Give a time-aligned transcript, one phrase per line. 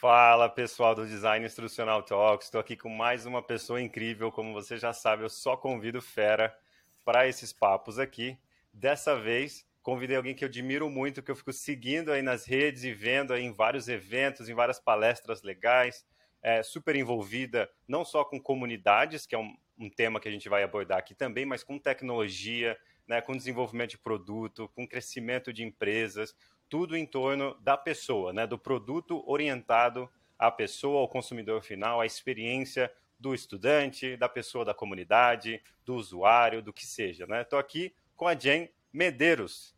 [0.00, 4.78] Fala pessoal do Design Instrucional Talks, estou aqui com mais uma pessoa incrível, como você
[4.78, 6.56] já sabe, eu só convido fera
[7.04, 8.38] para esses papos aqui.
[8.72, 12.82] Dessa vez, convidei alguém que eu admiro muito, que eu fico seguindo aí nas redes
[12.82, 16.02] e vendo aí em vários eventos, em várias palestras legais,
[16.40, 20.48] é, super envolvida não só com comunidades, que é um, um tema que a gente
[20.48, 22.74] vai abordar aqui também, mas com tecnologia,
[23.06, 26.34] né, com desenvolvimento de produto, com crescimento de empresas,
[26.70, 30.08] tudo em torno da pessoa, né, do produto orientado
[30.38, 36.62] à pessoa, ao consumidor final, à experiência do estudante, da pessoa da comunidade, do usuário,
[36.62, 37.24] do que seja.
[37.24, 37.62] Estou né?
[37.62, 39.76] aqui com a Jen Medeiros.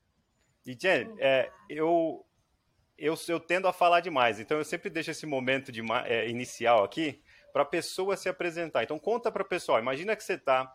[0.65, 2.25] E Jen, é, eu,
[2.97, 6.85] eu, eu tendo a falar demais, então eu sempre deixo esse momento de, é, inicial
[6.85, 7.21] aqui
[7.53, 8.85] para a pessoa se apresentar.
[8.85, 10.73] Então conta para o pessoal, imagina que você está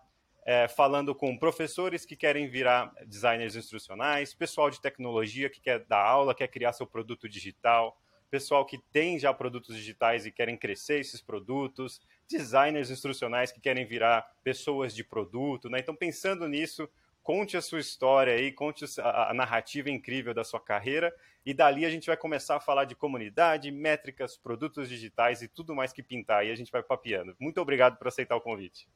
[0.48, 6.02] é, falando com professores que querem virar designers instrucionais, pessoal de tecnologia que quer dar
[6.02, 8.00] aula, quer criar seu produto digital,
[8.32, 13.86] pessoal que tem já produtos digitais e querem crescer esses produtos, designers instrucionais que querem
[13.86, 15.80] virar pessoas de produto, né?
[15.80, 16.90] Então, pensando nisso,
[17.22, 21.14] conte a sua história aí, conte a, narrativa incrível da sua carreira
[21.46, 25.76] e dali a gente vai começar a falar de comunidade, métricas, produtos digitais e tudo
[25.76, 27.36] mais que pintar e a gente vai papiando.
[27.38, 28.88] Muito obrigado por aceitar o convite.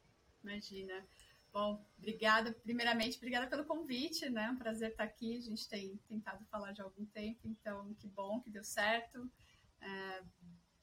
[0.42, 1.06] Imagina.
[1.54, 2.54] Bom, obrigada.
[2.64, 4.50] Primeiramente, obrigada pelo convite, né?
[4.52, 5.38] Um prazer estar aqui.
[5.38, 9.30] A gente tem tentado falar de algum tempo, então que bom que deu certo.
[9.82, 10.24] É,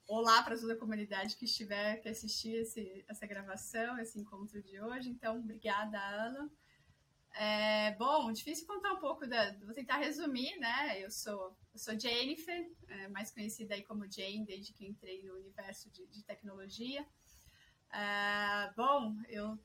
[0.06, 4.78] olá para toda a comunidade que estiver que assistir esse, essa gravação, esse encontro de
[4.78, 5.08] hoje.
[5.08, 6.50] Então, obrigada, Alan.
[7.34, 9.52] É, bom, difícil contar um pouco da.
[9.60, 11.02] Vou tentar resumir, né?
[11.02, 15.34] Eu sou, eu sou Jennifer, é, mais conhecida aí como Jane, desde que entrei no
[15.36, 17.06] universo de, de tecnologia.
[17.90, 19.58] É, bom, eu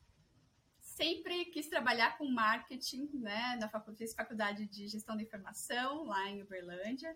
[0.96, 3.58] sempre quis trabalhar com marketing, né?
[3.60, 7.16] Na faculdade, faculdade de gestão da informação lá em Uberlândia.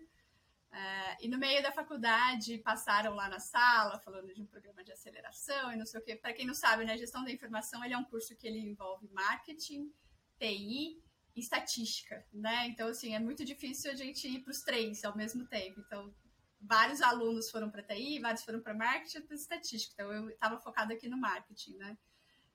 [0.70, 4.92] Uh, e no meio da faculdade passaram lá na sala falando de um programa de
[4.92, 6.16] aceleração e não sei o quê.
[6.16, 9.08] Para quem não sabe, né, gestão da informação ele é um curso que ele envolve
[9.12, 9.90] marketing,
[10.38, 11.02] TI
[11.34, 12.66] e estatística, né?
[12.66, 15.80] Então assim é muito difícil a gente ir para os três ao mesmo tempo.
[15.80, 16.14] Então
[16.60, 19.94] vários alunos foram para TI, vários foram para marketing para estatística.
[19.94, 21.96] Então eu estava focada aqui no marketing, né?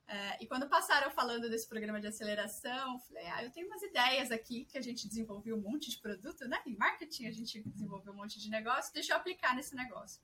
[0.06, 4.30] É, e quando passaram falando desse programa de aceleração, falei, ah, eu tenho umas ideias
[4.30, 6.60] aqui que a gente desenvolveu um monte de produto, né?
[6.66, 10.20] Em marketing a gente desenvolveu um monte de negócio, deixa eu aplicar nesse negócio.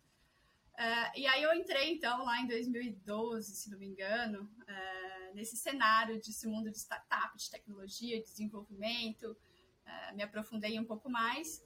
[0.77, 5.57] É, e aí eu entrei, então, lá em 2012, se não me engano, é, nesse
[5.57, 9.37] cenário desse mundo de startup, de tecnologia, de desenvolvimento,
[9.85, 11.63] é, me aprofundei um pouco mais.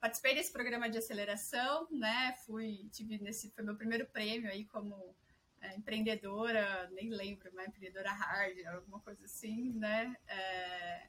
[0.00, 2.34] Participei desse programa de aceleração, né?
[2.44, 5.14] Fui, tive nesse, foi meu primeiro prêmio aí como
[5.62, 10.14] é, empreendedora, nem lembro, mas empreendedora hard, alguma coisa assim, né?
[10.26, 11.06] É,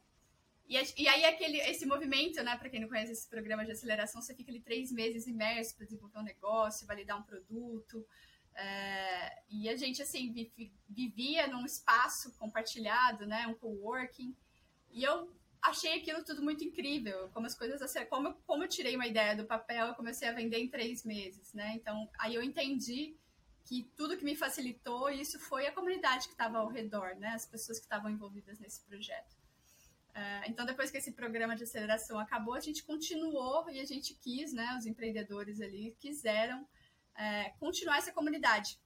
[0.67, 4.21] e, e, aí aquele, esse movimento, né, para quem não conhece esse programa de aceleração,
[4.21, 8.05] você fica ali três meses imerso para desenvolver um negócio, validar um produto.
[8.55, 10.31] É, e a gente, assim,
[10.87, 14.35] vivia num espaço compartilhado, né, um coworking.
[14.91, 19.07] E eu achei aquilo tudo muito incrível, como as coisas, como, como eu tirei uma
[19.07, 21.73] ideia do papel, eu comecei a vender em três meses, né?
[21.75, 23.15] Então, aí eu entendi
[23.66, 27.29] que tudo que me facilitou isso foi a comunidade que estava ao redor, né?
[27.29, 29.34] As pessoas que estavam envolvidas nesse projeto.
[30.16, 34.13] Uh, então, depois que esse programa de aceleração acabou, a gente continuou e a gente
[34.16, 34.75] quis, né?
[34.78, 38.79] Os empreendedores ali quiseram uh, continuar essa comunidade,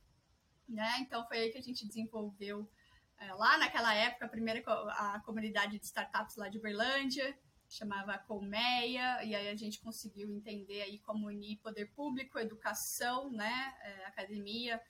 [0.69, 0.99] né?
[1.01, 5.77] Então, foi aí que a gente desenvolveu uh, lá naquela época a primeira a comunidade
[5.77, 7.37] de startups lá de Uberlândia,
[7.69, 13.75] chamava Colmeia, e aí a gente conseguiu entender aí como unir poder público, educação, né,
[13.81, 14.81] é, academia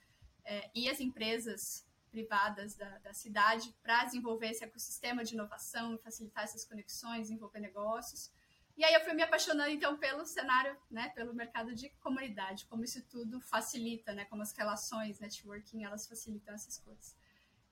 [0.44, 6.44] é, e as empresas privadas da, da cidade para desenvolver esse ecossistema de inovação, facilitar
[6.44, 8.32] essas conexões, desenvolver negócios.
[8.76, 12.84] E aí eu fui me apaixonando então pelo cenário, né, pelo mercado de comunidade, como
[12.84, 17.16] isso tudo facilita, né, como as relações, networking, elas facilitam essas coisas.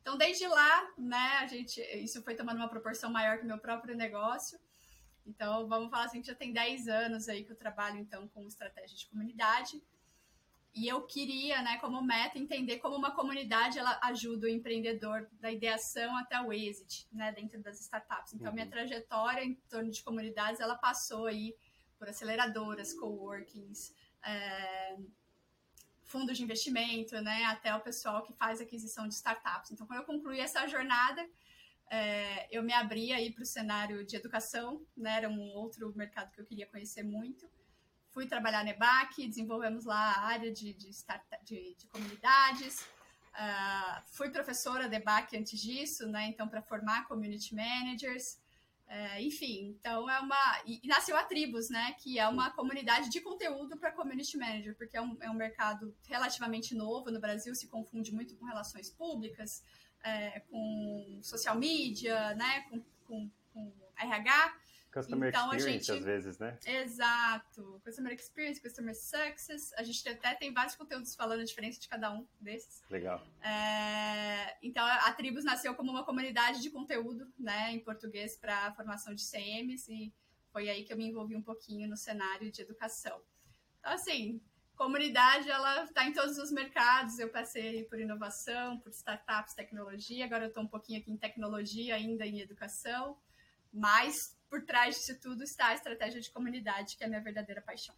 [0.03, 3.59] Então desde lá, né, a gente, isso foi tomando uma proporção maior que o meu
[3.59, 4.59] próprio negócio.
[5.27, 8.47] Então, vamos falar assim que já tem 10 anos aí que eu trabalho então com
[8.47, 9.83] estratégia de comunidade.
[10.75, 15.51] E eu queria, né, como meta, entender como uma comunidade ela ajuda o empreendedor da
[15.51, 18.35] ideação até o exit, né, dentro das startups.
[18.35, 18.55] Então, uhum.
[18.55, 21.57] minha trajetória em torno de comunidades, ela passou aí
[21.99, 24.99] por aceleradoras, coworkings, é,
[26.05, 29.71] fundos de investimento, né, até o pessoal que faz aquisição de startups.
[29.71, 31.27] Então, quando eu concluí essa jornada,
[31.89, 35.17] é, eu me abri aí para o cenário de educação, né?
[35.19, 37.49] Era um outro mercado que eu queria conhecer muito.
[38.11, 42.81] Fui trabalhar na EBAC, desenvolvemos lá a área de, de, start, de, de comunidades.
[43.35, 46.27] Uh, fui professora da EBAC antes disso, né?
[46.27, 48.39] Então, para formar community managers.
[48.89, 50.63] É, enfim, então é uma.
[50.65, 51.93] E, nasceu a Tribus, né?
[52.01, 55.95] Que é uma comunidade de conteúdo para community manager, porque é um, é um mercado
[56.07, 59.63] relativamente novo no Brasil, se confunde muito com relações públicas,
[60.03, 62.61] é, com social media, né?
[62.69, 64.57] Com, com, com RH.
[64.97, 65.99] Customer então, experience, gente...
[65.99, 66.59] às vezes, né?
[66.65, 67.81] Exato.
[67.85, 69.75] Customer experience, customer success.
[69.77, 72.83] A gente até tem vários conteúdos falando a diferença de cada um desses.
[72.89, 73.23] Legal.
[73.43, 74.57] É...
[74.63, 79.15] Então, a Tribus nasceu como uma comunidade de conteúdo, né, em português para a formação
[79.15, 80.15] de CMs e
[80.51, 83.21] foi aí que eu me envolvi um pouquinho no cenário de educação.
[83.79, 84.41] Então, assim,
[84.77, 87.19] comunidade, ela está em todos os mercados.
[87.19, 90.25] Eu passei por inovação, por startups, tecnologia.
[90.25, 93.17] Agora eu estou um pouquinho aqui em tecnologia, ainda em educação.
[93.73, 97.61] Mas por trás disso tudo está a estratégia de comunidade, que é a minha verdadeira
[97.61, 97.95] paixão.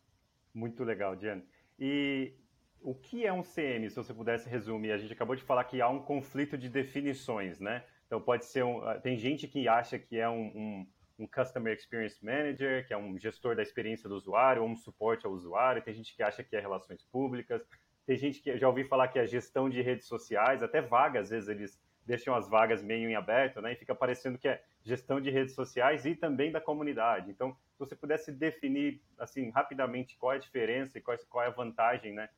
[0.55, 1.45] Muito legal, Diane.
[1.79, 2.35] E
[2.81, 4.93] o que é um CM, se você pudesse resumir?
[4.93, 7.85] A gente acabou de falar que há um conflito de definições, né?
[8.07, 8.83] Então pode ser um.
[8.83, 10.87] Ah, tem gente que acha que é um, um,
[11.19, 15.27] um Customer Experience Manager, que é um gestor da experiência do usuário, ou um suporte
[15.27, 17.67] ao usuário, tem gente que acha que é relações públicas,
[18.07, 21.31] tem gente que já ouvi falar que é gestão de redes sociais, até vagas, às
[21.31, 23.75] vezes eles deixam as vagas meio em aberto, né?
[23.75, 27.31] E fica parecendo que é gestão de redes sociais e também da comunidade.
[27.31, 31.49] Então, se você pudesse definir, assim, rapidamente qual é a diferença e qual, qual é
[31.49, 32.31] a vantagem, né?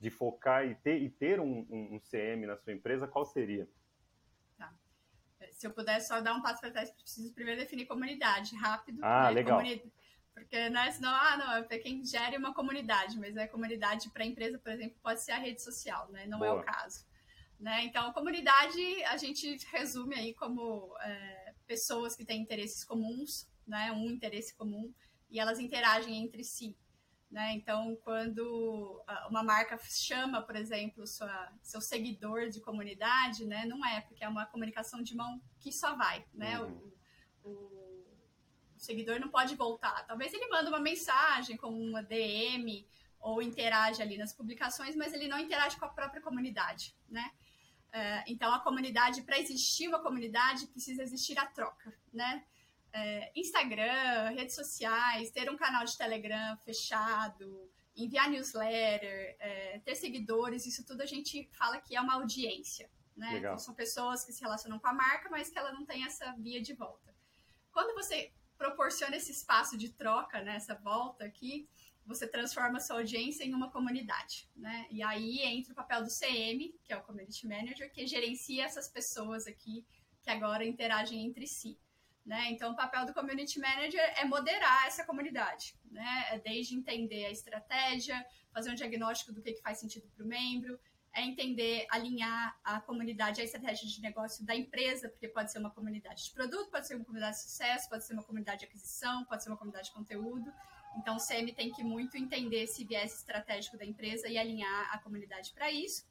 [0.00, 3.68] De focar e ter, e ter um, um, um CM na sua empresa, qual seria?
[5.58, 9.00] Se eu pudesse só dar um passo para trás, preciso primeiro definir comunidade, rápido.
[9.02, 9.30] Ah, né?
[9.32, 9.58] legal.
[9.58, 9.92] Comunidade.
[10.32, 14.22] Porque, né, senão, ah, não, é quem gere uma comunidade, mas a é comunidade para
[14.22, 16.28] a empresa, por exemplo, pode ser a rede social, né?
[16.28, 16.50] Não Boa.
[16.50, 17.04] é o caso.
[17.58, 17.82] Né?
[17.82, 23.90] Então, a comunidade a gente resume aí como é, pessoas que têm interesses comuns, né?
[23.90, 24.94] um interesse comum,
[25.28, 26.76] e elas interagem entre si.
[27.30, 27.52] Né?
[27.52, 33.66] Então, quando uma marca chama, por exemplo, sua, seu seguidor de comunidade, né?
[33.66, 36.24] não é, porque é uma comunicação de mão que só vai.
[36.32, 36.58] Né?
[36.58, 36.92] Uhum.
[37.44, 38.16] O, o,
[38.76, 40.06] o seguidor não pode voltar.
[40.06, 42.88] Talvez ele manda uma mensagem com uma DM
[43.20, 47.30] ou interage ali nas publicações, mas ele não interage com a própria comunidade, né?
[47.90, 52.44] É, então, a comunidade, para existir uma comunidade, precisa existir a troca, né?
[53.04, 60.66] É, Instagram, redes sociais, ter um canal de Telegram fechado, enviar newsletter, é, ter seguidores,
[60.66, 63.38] isso tudo a gente fala que é uma audiência, né?
[63.38, 66.32] Então, são pessoas que se relacionam com a marca, mas que ela não tem essa
[66.32, 67.14] via de volta.
[67.72, 71.68] Quando você proporciona esse espaço de troca, né, essa volta aqui,
[72.04, 74.86] você transforma a sua audiência em uma comunidade, né?
[74.90, 78.88] E aí entra o papel do CM, que é o Community Manager, que gerencia essas
[78.88, 79.84] pessoas aqui
[80.22, 81.78] que agora interagem entre si.
[82.28, 82.50] Né?
[82.50, 86.26] Então, o papel do Community Manager é moderar essa comunidade, né?
[86.32, 88.22] É desde entender a estratégia,
[88.52, 90.78] fazer um diagnóstico do que, que faz sentido para o membro,
[91.14, 95.70] é entender, alinhar a comunidade à estratégia de negócio da empresa, porque pode ser uma
[95.70, 99.24] comunidade de produto, pode ser uma comunidade de sucesso, pode ser uma comunidade de aquisição,
[99.24, 100.52] pode ser uma comunidade de conteúdo.
[100.98, 104.98] Então, o CM tem que muito entender esse viés estratégico da empresa e alinhar a
[104.98, 106.06] comunidade para isso.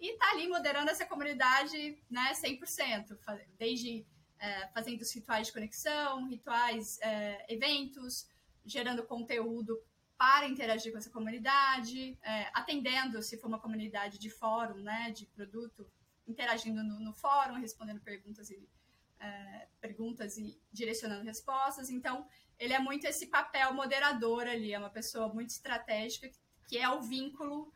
[0.00, 3.16] E tá ali moderando essa comunidade né, 100%,
[3.56, 4.04] desde
[4.40, 8.26] é, fazendo os rituais de conexão, rituais, é, eventos,
[8.64, 9.78] gerando conteúdo
[10.16, 15.26] para interagir com essa comunidade, é, atendendo, se for uma comunidade de fórum, né, de
[15.26, 15.86] produto,
[16.26, 18.68] interagindo no, no fórum, respondendo perguntas e,
[19.18, 21.90] é, perguntas e direcionando respostas.
[21.90, 22.26] Então,
[22.58, 26.30] ele é muito esse papel moderador ali, é uma pessoa muito estratégica,
[26.68, 27.72] que é o vínculo,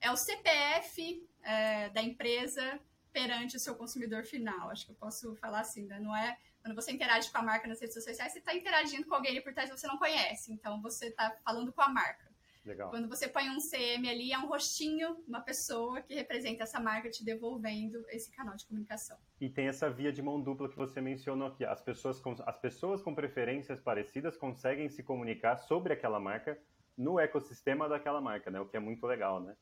[0.00, 2.80] é o CPF é, da empresa
[3.12, 4.70] perante o seu consumidor final.
[4.70, 5.98] Acho que eu posso falar assim, né?
[6.00, 9.14] Não é quando você interage com a marca nas redes sociais, você está interagindo com
[9.14, 10.52] alguém por trás que você não conhece.
[10.52, 12.28] Então você está falando com a marca.
[12.68, 12.90] Legal.
[12.90, 17.08] Quando você põe um CM ali, é um rostinho, uma pessoa que representa essa marca
[17.08, 19.16] te devolvendo esse canal de comunicação.
[19.40, 21.64] E tem essa via de mão dupla que você mencionou aqui.
[21.64, 26.60] As pessoas com, as pessoas com preferências parecidas conseguem se comunicar sobre aquela marca
[26.96, 28.60] no ecossistema daquela marca, né?
[28.60, 29.56] O que é muito legal, né?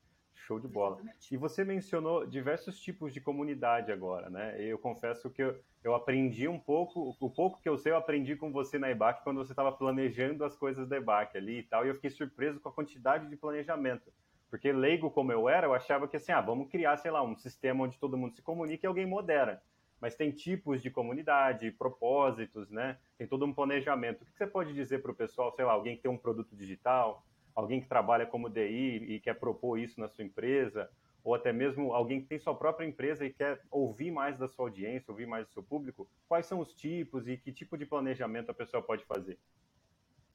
[0.46, 0.96] Show de bola.
[0.96, 1.34] Exatamente.
[1.34, 4.54] E você mencionou diversos tipos de comunidade agora, né?
[4.62, 8.36] Eu confesso que eu, eu aprendi um pouco, o pouco que eu sei eu aprendi
[8.36, 11.84] com você na EBAC quando você estava planejando as coisas da EBAC ali e tal,
[11.84, 14.12] e eu fiquei surpreso com a quantidade de planejamento.
[14.48, 17.34] Porque leigo como eu era, eu achava que assim, ah, vamos criar, sei lá, um
[17.34, 19.60] sistema onde todo mundo se comunica e alguém modera.
[20.00, 22.98] Mas tem tipos de comunidade, propósitos, né?
[23.18, 24.22] Tem todo um planejamento.
[24.22, 26.54] O que você pode dizer para o pessoal, sei lá, alguém que tem um produto
[26.54, 27.26] digital,
[27.56, 30.90] alguém que trabalha como DI e quer propor isso na sua empresa,
[31.24, 34.66] ou até mesmo alguém que tem sua própria empresa e quer ouvir mais da sua
[34.66, 38.50] audiência, ouvir mais do seu público, quais são os tipos e que tipo de planejamento
[38.50, 39.38] a pessoa pode fazer?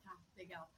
[0.04, 0.70] Tá, legal.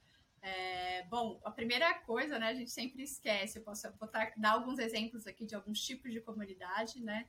[0.42, 4.78] É, bom, a primeira coisa, né, a gente sempre esquece, eu posso botar, dar alguns
[4.78, 7.26] exemplos aqui de alguns tipos de comunidade, né,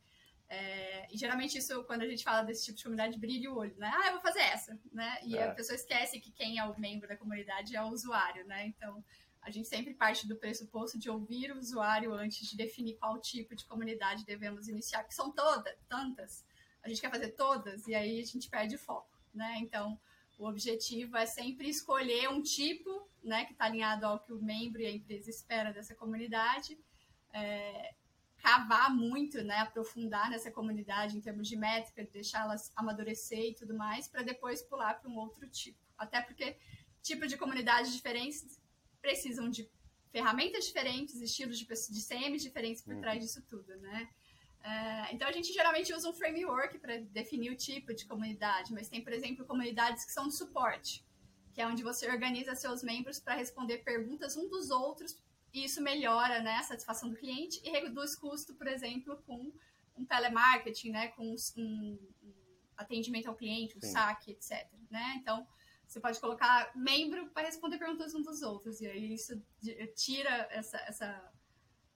[0.48, 3.75] É, e geralmente isso, quando a gente fala desse tipo de comunidade, brilha o olho,
[3.78, 3.92] né?
[3.94, 5.20] Ah, eu vou fazer essa, né?
[5.24, 5.48] E é.
[5.48, 8.68] a pessoa esquece que quem é o membro da comunidade é o usuário, né?
[8.68, 9.04] Então,
[9.42, 13.56] a gente sempre parte do pressuposto de ouvir o usuário antes de definir qual tipo
[13.56, 16.46] de comunidade devemos iniciar, que são todas, tantas.
[16.84, 19.58] A gente quer fazer todas e aí a gente perde foco, né?
[19.60, 20.00] Então,
[20.38, 24.82] o objetivo é sempre escolher um tipo, né, que está alinhado ao que o membro
[24.82, 26.78] e a empresa espera dessa comunidade.
[27.34, 27.94] É,
[28.46, 34.08] cavar muito, né, aprofundar nessa comunidade em termos de métrica, deixá-las amadurecer e tudo mais,
[34.08, 35.80] para depois pular para um outro tipo.
[35.98, 36.56] Até porque
[37.02, 38.62] tipos de comunidades diferentes
[39.02, 39.68] precisam de
[40.12, 43.02] ferramentas diferentes, estilos de, de CMs diferentes por uhum.
[43.02, 44.08] trás disso tudo, né?
[44.62, 48.88] É, então a gente geralmente usa um framework para definir o tipo de comunidade, mas
[48.88, 51.04] tem, por exemplo, comunidades que são de suporte,
[51.52, 55.18] que é onde você organiza seus membros para responder perguntas um dos outros
[55.55, 59.53] e isso melhora né, a satisfação do cliente e reduz custo, por exemplo, com
[59.95, 61.97] um telemarketing, né, com um, um
[62.75, 63.88] atendimento ao cliente, um Sim.
[63.88, 64.67] saque, etc.
[64.91, 65.15] Né?
[65.17, 65.47] Então,
[65.88, 69.41] você pode colocar membro para responder perguntas uns dos outros, e aí isso
[69.95, 71.33] tira essa, essa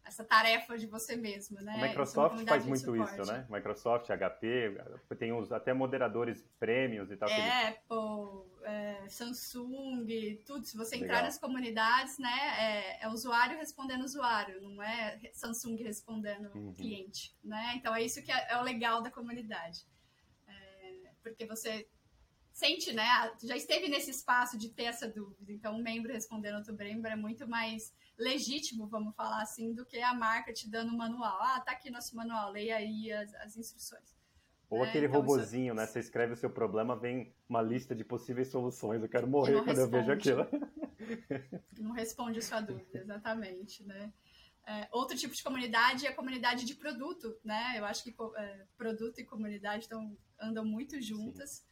[0.10, 1.76] essa tarefa de você mesmo, né?
[1.76, 3.46] A Microsoft faz muito isso, né?
[3.48, 4.76] Microsoft, HP,
[5.18, 7.30] tem os, até moderadores prêmios e tal.
[7.30, 10.06] Apple, é, Samsung,
[10.46, 10.66] tudo.
[10.66, 11.24] Se você entrar Legal.
[11.26, 16.74] nas comunidades, né, é, é, usuário respondendo usuário, não é Samsung respondendo uhum.
[16.74, 17.74] cliente, né?
[17.76, 19.86] Então é isso que é, é o legal da comunidade,
[20.48, 21.88] é, porque você
[22.52, 23.06] sente, né?
[23.44, 25.54] Já esteve nesse espaço de ter essa dúvida.
[25.54, 30.00] Então, um membro respondendo outro membro é muito mais legítimo, vamos falar assim, do que
[30.02, 31.40] a marca te dando um manual.
[31.42, 34.20] Ah, tá aqui nosso manual, leia aí as, as instruções.
[34.70, 35.76] Ou é, aquele então, robozinho, isso...
[35.76, 35.88] né?
[35.88, 39.02] Você escreve o seu problema, vem uma lista de possíveis soluções.
[39.02, 39.82] Eu quero morrer quando responde.
[39.82, 40.48] eu vejo aquilo.
[41.80, 44.14] Não responde a sua dúvida, exatamente, né?
[44.68, 47.76] É, outro tipo de comunidade é a comunidade de produto, né?
[47.78, 51.50] Eu acho que é, produto e comunidade estão, andam muito juntas.
[51.50, 51.64] Sim.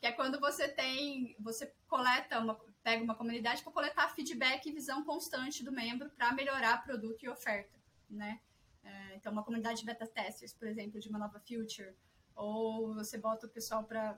[0.00, 4.70] Que é quando você tem, você coleta uma, pega uma comunidade para coletar feedback e
[4.70, 7.76] visão constante do membro para melhorar produto e oferta,
[8.08, 8.40] né?
[8.84, 11.92] É, então, uma comunidade de beta testers, por exemplo, de uma nova feature,
[12.36, 14.16] ou você bota o pessoal para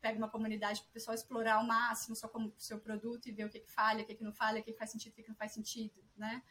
[0.00, 3.44] pega uma comunidade para o pessoal explorar ao máximo só como seu produto e ver
[3.44, 5.14] o que, que falha, o que, que não falha, o que, que faz sentido, o
[5.14, 6.42] que, que não faz sentido, né?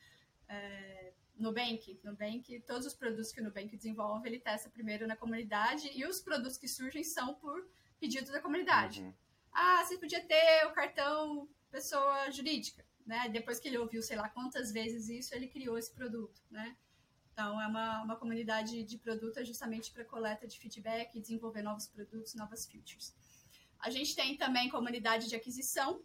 [0.48, 5.92] É, Nubank, Nubank, todos os produtos que o Nubank desenvolve, ele testa primeiro na comunidade
[5.94, 7.68] e os produtos que surgem são por
[8.00, 9.02] pedido da comunidade.
[9.02, 9.14] Uhum.
[9.52, 13.30] Ah, você podia ter o cartão pessoa jurídica, né?
[13.30, 16.76] Depois que ele ouviu, sei lá quantas vezes isso, ele criou esse produto, né?
[17.32, 21.88] Então, é uma, uma comunidade de produto justamente para coleta de feedback e desenvolver novos
[21.88, 23.14] produtos, novas features.
[23.80, 26.02] A gente tem também comunidade de aquisição,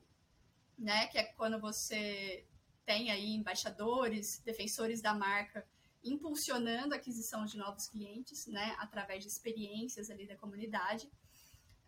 [0.78, 1.06] né?
[1.06, 2.46] Que é quando você
[2.84, 5.66] tem aí embaixadores, defensores da marca
[6.04, 8.74] impulsionando a aquisição de novos clientes, né?
[8.78, 11.10] Através de experiências ali da comunidade.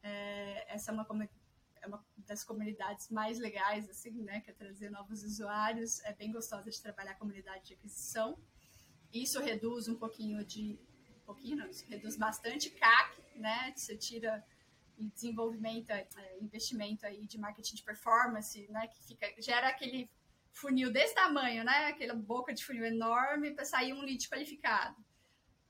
[0.03, 1.05] É, essa é uma
[1.85, 4.41] é uma das comunidades mais legais, assim, né?
[4.41, 6.01] Que é trazer novos usuários.
[6.05, 8.39] É bem gostosa de trabalhar a comunidade de aquisição.
[9.13, 10.79] Isso reduz um pouquinho de.
[11.21, 13.73] Um pouquinho, não, reduz bastante CAC, né?
[13.77, 14.45] Você tira
[14.97, 18.87] desenvolvimento, é, investimento aí de marketing de performance, né?
[18.89, 20.11] Que fica, gera aquele
[20.53, 21.87] funil desse tamanho, né?
[21.87, 24.97] Aquela boca de funil enorme para sair um lead qualificado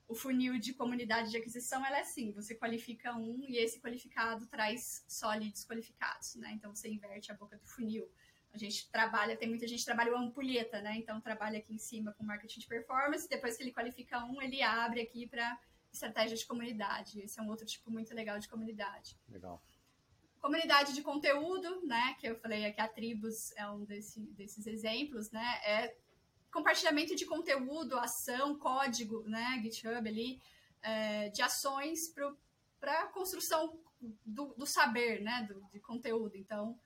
[0.07, 4.45] o funil de comunidade de aquisição ela é assim, você qualifica um e esse qualificado
[4.47, 6.51] traz só leads qualificados, né?
[6.53, 8.07] Então você inverte a boca do funil.
[8.53, 10.95] A gente trabalha, tem muita gente que trabalha o ampulheta, né?
[10.97, 14.61] Então trabalha aqui em cima com marketing de performance, depois que ele qualifica um, ele
[14.61, 15.59] abre aqui para
[15.91, 17.19] estratégia de comunidade.
[17.21, 19.17] Esse é um outro tipo muito legal de comunidade.
[19.27, 19.61] Legal.
[20.39, 22.15] Comunidade de conteúdo, né?
[22.19, 25.59] Que eu falei aqui, a Tribus é um desse, desses exemplos, né?
[25.63, 25.97] É
[26.55, 30.41] compartilhamento de conteúdo, ação, código, né, GitHub ali,
[30.81, 32.07] é, de ações
[32.79, 33.77] para a construção
[34.25, 36.37] do, do, saber, né, do, de conteúdo.
[36.37, 36.79] Então,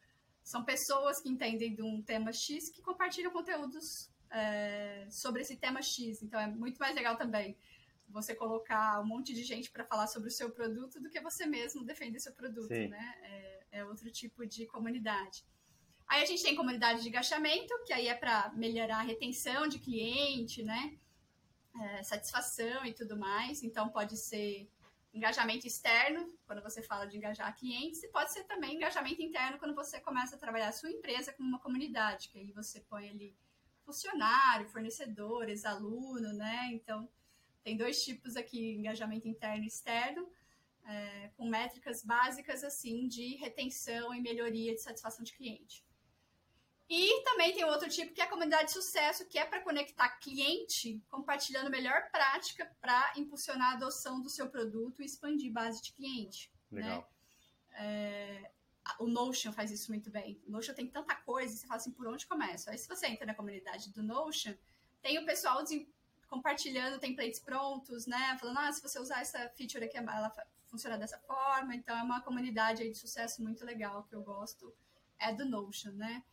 [0.44, 5.84] são pessoas que entendem de um tema X que compartilham conteúdos é, sobre esse tema
[5.84, 6.24] X.
[6.24, 7.56] Então, é muito mais legal também
[8.08, 11.46] você colocar um monte de gente para falar sobre o seu produto do que você
[11.46, 12.88] mesmo defender seu produto, Sim.
[12.88, 13.16] né?
[13.22, 15.46] É, é outro tipo de comunidade.
[16.10, 19.78] Aí a gente tem comunidade de engajamento, que aí é para melhorar a retenção de
[19.78, 20.98] cliente, né?
[21.80, 23.62] É, satisfação e tudo mais.
[23.62, 24.68] Então pode ser
[25.14, 29.76] engajamento externo, quando você fala de engajar clientes, e pode ser também engajamento interno quando
[29.76, 33.36] você começa a trabalhar a sua empresa como uma comunidade, que aí você põe ali
[33.86, 36.70] funcionário, fornecedores, aluno, né?
[36.74, 37.08] Então
[37.64, 40.28] tem dois tipos aqui, engajamento interno e externo.
[40.86, 45.88] É, com métricas básicas assim de retenção e melhoria de satisfação de cliente.
[46.90, 50.10] E também tem outro tipo que é a comunidade de sucesso, que é para conectar
[50.18, 55.94] cliente, compartilhando melhor prática para impulsionar a adoção do seu produto e expandir base de
[55.94, 56.52] cliente.
[56.72, 56.82] Né?
[56.82, 57.12] Legal.
[57.70, 58.44] Né?
[58.44, 58.52] É,
[58.98, 60.42] o Notion faz isso muito bem.
[60.48, 62.72] O Notion tem tanta coisa, você fala assim, por onde começa?
[62.72, 64.56] Aí se você entra na comunidade do Notion,
[65.00, 65.88] tem o pessoal de,
[66.28, 68.36] compartilhando templates prontos, né?
[68.40, 70.34] Falando, ah, se você usar essa feature aqui, ela
[70.66, 71.76] funciona dessa forma.
[71.76, 74.74] Então é uma comunidade de sucesso muito legal que eu gosto,
[75.20, 76.24] é do Notion, né?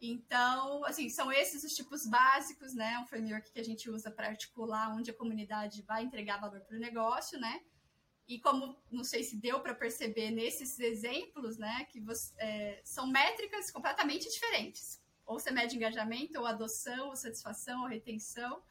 [0.00, 2.98] Então, assim, são esses os tipos básicos, né?
[3.00, 6.76] Um framework que a gente usa para articular onde a comunidade vai entregar valor para
[6.76, 7.60] o negócio, né?
[8.28, 13.06] E como não sei se deu para perceber nesses exemplos, né, que você, é, são
[13.06, 15.02] métricas completamente diferentes.
[15.26, 18.62] Ou você mede engajamento, ou adoção, ou satisfação, ou retenção,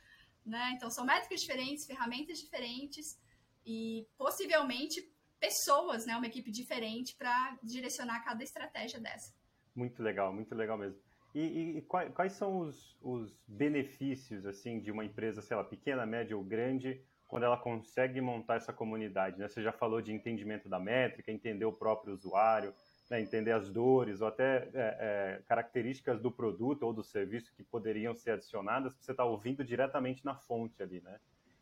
[0.46, 0.72] né?
[0.76, 3.20] Então são métricas diferentes, ferramentas diferentes
[3.66, 9.34] e possivelmente pessoas, né, uma equipe diferente para direcionar cada estratégia dessa.
[9.76, 11.07] Muito legal, muito legal mesmo.
[11.38, 15.64] E, e, e quais, quais, são os, os, benefícios assim de uma empresa, sei lá,
[15.64, 19.38] pequena, média ou grande, quando ela consegue montar essa comunidade?
[19.38, 19.48] Né?
[19.48, 22.74] Você já falou de entendimento da métrica, entender o próprio usuário,
[23.08, 23.22] né?
[23.22, 28.16] entender as dores ou até é, é, características do produto ou do serviço que poderiam
[28.16, 31.20] ser adicionadas, você está ouvindo diretamente na fonte ali, né?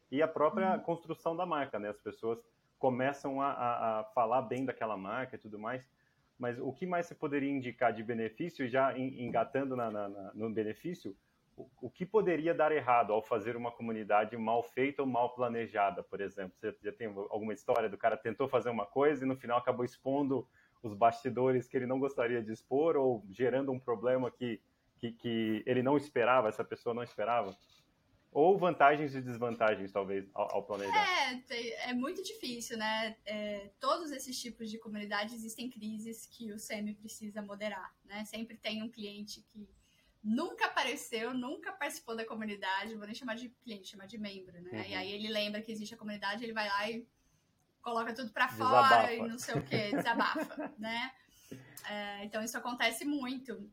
[0.09, 0.79] E a própria uhum.
[0.83, 1.89] construção da marca, né?
[1.89, 2.39] As pessoas
[2.79, 5.85] começam a, a, a falar bem daquela marca e tudo mais.
[6.37, 10.49] Mas o que mais você poderia indicar de benefício, já engatando na, na, na, no
[10.49, 11.15] benefício,
[11.55, 16.03] o, o, que poderia dar errado ao fazer uma comunidade mal feita ou mal planejada,
[16.03, 16.53] por exemplo?
[16.57, 19.85] Você já tem alguma história do cara tentou fazer uma coisa e no final acabou
[19.85, 20.45] expondo
[20.83, 24.61] os bastidores que ele não gostaria de expor ou gerando um problema que,
[24.97, 27.55] que, que ele não esperava, essa pessoa não esperava?
[28.35, 31.07] Ou vantagens e desvantagens, talvez, ao, ao planejar?
[31.49, 33.15] É, é muito difícil, né?
[33.25, 38.25] É, todos esses tipos de comunidade existem crises que o SEMI precisa moderar, né?
[38.25, 39.69] Sempre tem um cliente que
[40.21, 44.69] nunca apareceu, nunca participou da comunidade, vou nem chamar de cliente, chamar de membro, né?
[44.69, 44.83] Uhum.
[44.89, 47.07] E aí ele lembra que existe a comunidade, ele vai lá e
[47.81, 51.09] coloca tudo para fora e não sei o que, desabafa, né?
[51.89, 53.71] É, então isso acontece muito,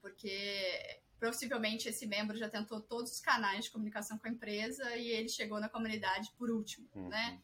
[0.00, 5.08] porque possivelmente esse membro já tentou todos os canais de comunicação com a empresa e
[5.08, 7.08] ele chegou na comunidade por último, uhum.
[7.08, 7.40] né?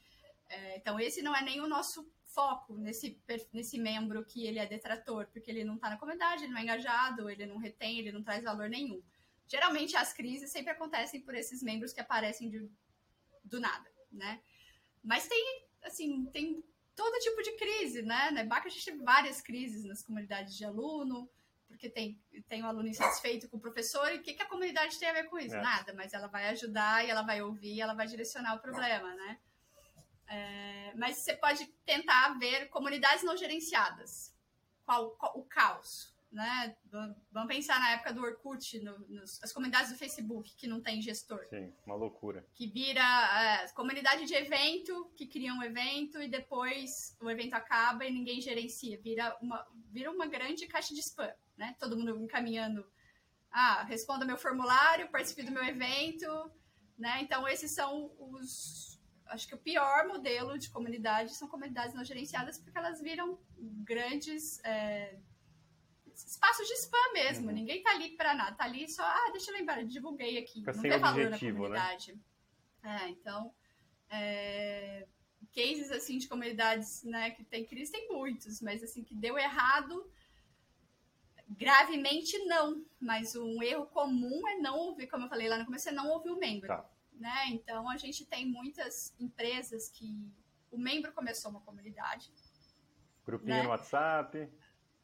[0.48, 3.20] É, então esse não é nem o nosso foco nesse,
[3.52, 6.62] nesse membro que ele é detrator, porque ele não está na comunidade, ele não é
[6.62, 9.02] engajado, ele não retém, ele não traz valor nenhum.
[9.46, 12.68] Geralmente as crises sempre acontecem por esses membros que aparecem de,
[13.44, 14.40] do nada, né?
[15.04, 18.30] Mas tem, assim, tem todo tipo de crise, né?
[18.30, 21.28] Na EBAC a gente tem várias crises nas comunidades de aluno,
[21.68, 24.98] porque tem, tem um aluno insatisfeito com o professor, e o que, que a comunidade
[24.98, 25.54] tem a ver com isso?
[25.54, 25.60] É.
[25.60, 29.14] Nada, mas ela vai ajudar e ela vai ouvir e ela vai direcionar o problema,
[29.14, 29.38] né?
[30.28, 34.34] É, mas você pode tentar ver comunidades não gerenciadas.
[34.84, 36.15] Qual, qual o caos?
[36.36, 36.76] Né?
[37.32, 41.00] Vamos pensar na época do Orkut, no, nos, as comunidades do Facebook que não tem
[41.00, 41.46] gestor.
[41.48, 42.46] Sim, uma loucura.
[42.52, 48.04] Que vira é, comunidade de evento, que cria um evento e depois o evento acaba
[48.04, 49.00] e ninguém gerencia.
[49.00, 51.74] Vira uma, vira uma grande caixa de spam né?
[51.78, 52.86] Todo mundo encaminhando,
[53.50, 56.26] ah, responda meu formulário, participe do meu evento,
[56.98, 57.22] né?
[57.22, 62.58] Então esses são os, acho que o pior modelo de comunidade são comunidades não gerenciadas
[62.58, 65.18] porque elas viram grandes é,
[66.24, 67.48] espaços de spam mesmo.
[67.48, 67.54] Uhum.
[67.54, 70.72] Ninguém tá ali para nada, tá ali só, ah, deixa eu lembrar, divulguei aqui, Fica
[70.72, 71.38] não tem valor na né?
[71.38, 72.18] comunidade.
[72.82, 73.00] Né?
[73.02, 73.52] É, então
[74.08, 75.06] é,
[75.54, 80.08] cases assim de comunidades, né, que tem crise tem muitos, mas assim que deu errado
[81.48, 85.88] Gravemente não, mas um erro comum é não ouvir, como eu falei lá no começo,
[85.88, 86.66] é não ouvir o membro.
[86.66, 86.84] Tá.
[87.12, 87.46] Né?
[87.50, 90.28] Então a gente tem muitas empresas que
[90.72, 92.32] o membro começou uma comunidade.
[93.24, 93.62] Grupinho né?
[93.62, 94.50] no WhatsApp.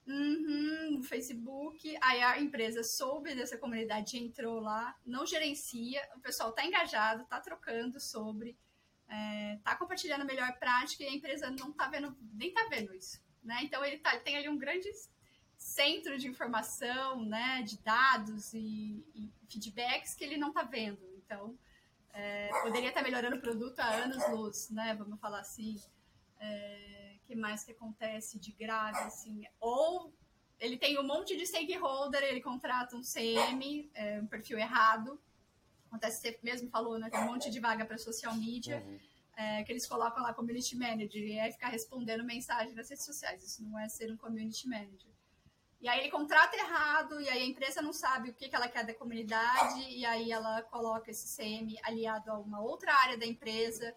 [0.04, 6.50] Uhum, no Facebook, aí a empresa soube dessa comunidade, entrou lá, não gerencia, o pessoal
[6.50, 8.58] está engajado, está trocando sobre,
[9.06, 12.92] está é, compartilhando a melhor prática e a empresa não está vendo, nem está vendo
[12.92, 13.22] isso.
[13.44, 13.60] Né?
[13.62, 14.88] Então ele, tá, ele tem ali um grande
[15.56, 21.00] centro de informação, né, de dados e, e feedbacks que ele não está vendo.
[21.16, 21.56] Então,
[22.12, 25.80] é, poderia estar melhorando o produto há anos-luz, né, vamos falar assim.
[26.40, 29.44] É, que mais que acontece de grave, assim?
[29.60, 30.12] Ou
[30.58, 35.20] ele tem um monte de stakeholder, ele contrata um CM, é, um perfil errado.
[35.88, 38.82] Acontece, você mesmo falou, né, tem um monte de vaga para social media.
[38.86, 38.98] Uhum.
[39.34, 43.42] É, que eles colocam lá community manager e aí ficar respondendo mensagem nas redes sociais.
[43.42, 45.10] Isso não é ser um community manager.
[45.80, 48.68] E aí ele contrata errado, e aí a empresa não sabe o que, que ela
[48.68, 53.26] quer da comunidade, e aí ela coloca esse CM aliado a uma outra área da
[53.26, 53.92] empresa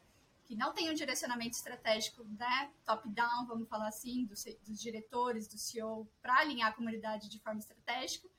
[0.45, 5.57] que não tem um direcionamento estratégico, né, top-down, vamos falar assim, dos, dos diretores, do
[5.57, 8.29] CEO, para alinhar a comunidade de forma estratégica.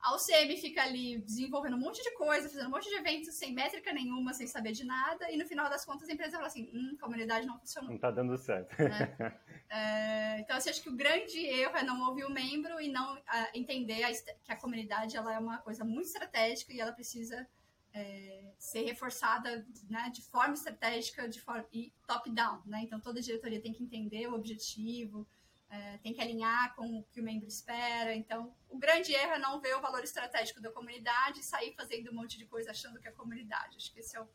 [0.00, 3.52] A UCM fica ali desenvolvendo um monte de coisa, fazendo um monte de eventos sem
[3.52, 6.70] métrica nenhuma, sem saber de nada, e no final das contas a empresa fala assim:
[6.72, 7.90] hum, a comunidade não funcionou.
[7.90, 8.74] Não tá dando certo.
[8.82, 9.14] Né?
[9.68, 13.14] é, então, assim, acho que o grande erro é não ouvir o membro e não
[13.14, 13.20] uh,
[13.52, 17.46] entender a, que a comunidade ela é uma coisa muito estratégica e ela precisa
[17.92, 22.62] é, ser reforçada né, de forma estratégica de forma, e top-down.
[22.66, 22.82] Né?
[22.82, 25.26] Então, toda a diretoria tem que entender o objetivo
[25.70, 28.14] é, tem que alinhar com o que o membro espera.
[28.14, 32.10] Então, o grande erro é não ver o valor estratégico da comunidade e sair fazendo
[32.10, 33.76] um monte de coisa achando que é comunidade.
[33.76, 34.28] Acho que esse é o,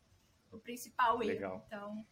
[0.50, 1.52] o principal Legal.
[1.52, 1.64] erro.
[1.66, 2.06] Então,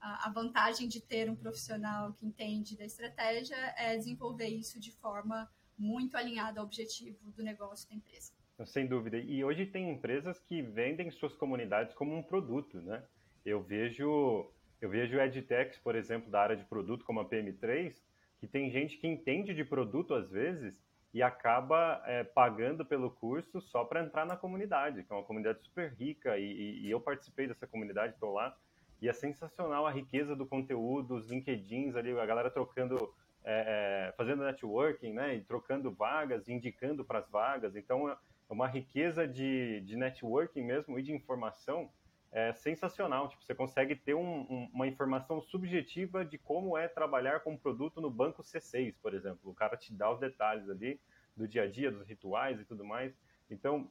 [0.00, 4.90] a, a, vantagem de ter um profissional que entende da estratégia é desenvolver isso de
[4.90, 8.32] forma muito alinhada ao objetivo do negócio da empresa.
[8.64, 9.18] Sem dúvida.
[9.18, 13.02] E hoje tem empresas que vendem suas comunidades como um produto, né?
[13.44, 14.48] Eu vejo,
[14.80, 17.94] eu vejo edtechs, por exemplo, da área de produto, como a PM3,
[18.38, 20.72] que tem gente que entende de produto às vezes
[21.12, 25.62] e acaba é, pagando pelo curso só para entrar na comunidade, que é uma comunidade
[25.62, 28.56] super rica e, e eu participei dessa comunidade, estou lá
[29.00, 33.12] e é sensacional a riqueza do conteúdo, os LinkedIns ali, a galera trocando,
[33.44, 37.76] é, é, fazendo networking, né, e trocando vagas, indicando para as vagas.
[37.76, 38.16] Então
[38.54, 41.90] uma riqueza de, de networking mesmo e de informação
[42.32, 43.28] é sensacional.
[43.28, 47.56] Tipo, você consegue ter um, um, uma informação subjetiva de como é trabalhar com um
[47.56, 49.50] produto no banco C6, por exemplo.
[49.50, 51.00] O cara te dá os detalhes ali
[51.36, 53.16] do dia a dia, dos rituais e tudo mais.
[53.50, 53.90] Então,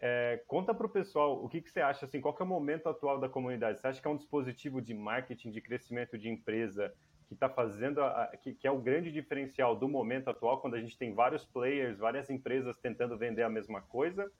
[0.00, 2.88] é, conta para o pessoal o que, que, você acha, assim, qual é o momento
[2.88, 3.80] atual da comunidade?
[3.80, 6.92] Você acha que é um dispositivo de marketing, de crescimento de empresa
[7.32, 10.80] que está fazendo, a, que, que, é o grande diferencial do momento atual, quando a
[10.80, 14.30] gente tem vários players, várias empresas tentando vender a mesma coisa?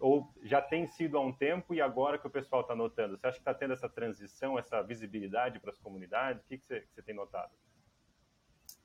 [0.00, 3.16] ou já tem sido há um tempo e agora que o pessoal está notando?
[3.16, 6.44] Você acha que está tendo essa transição, essa visibilidade para as comunidades?
[6.44, 7.52] O que, que, você, que você tem notado?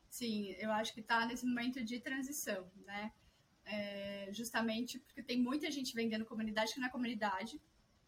[0.09, 3.11] Sim, eu acho que está nesse momento de transição, né?
[3.65, 7.61] É, justamente porque tem muita gente vendendo comunidade que não é comunidade,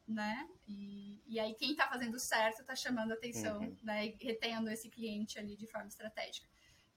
[0.07, 0.47] né?
[0.67, 3.77] E, e aí quem está fazendo certo está chamando atenção, uhum.
[3.83, 4.07] né?
[4.07, 6.47] E retendo esse cliente ali de forma estratégica.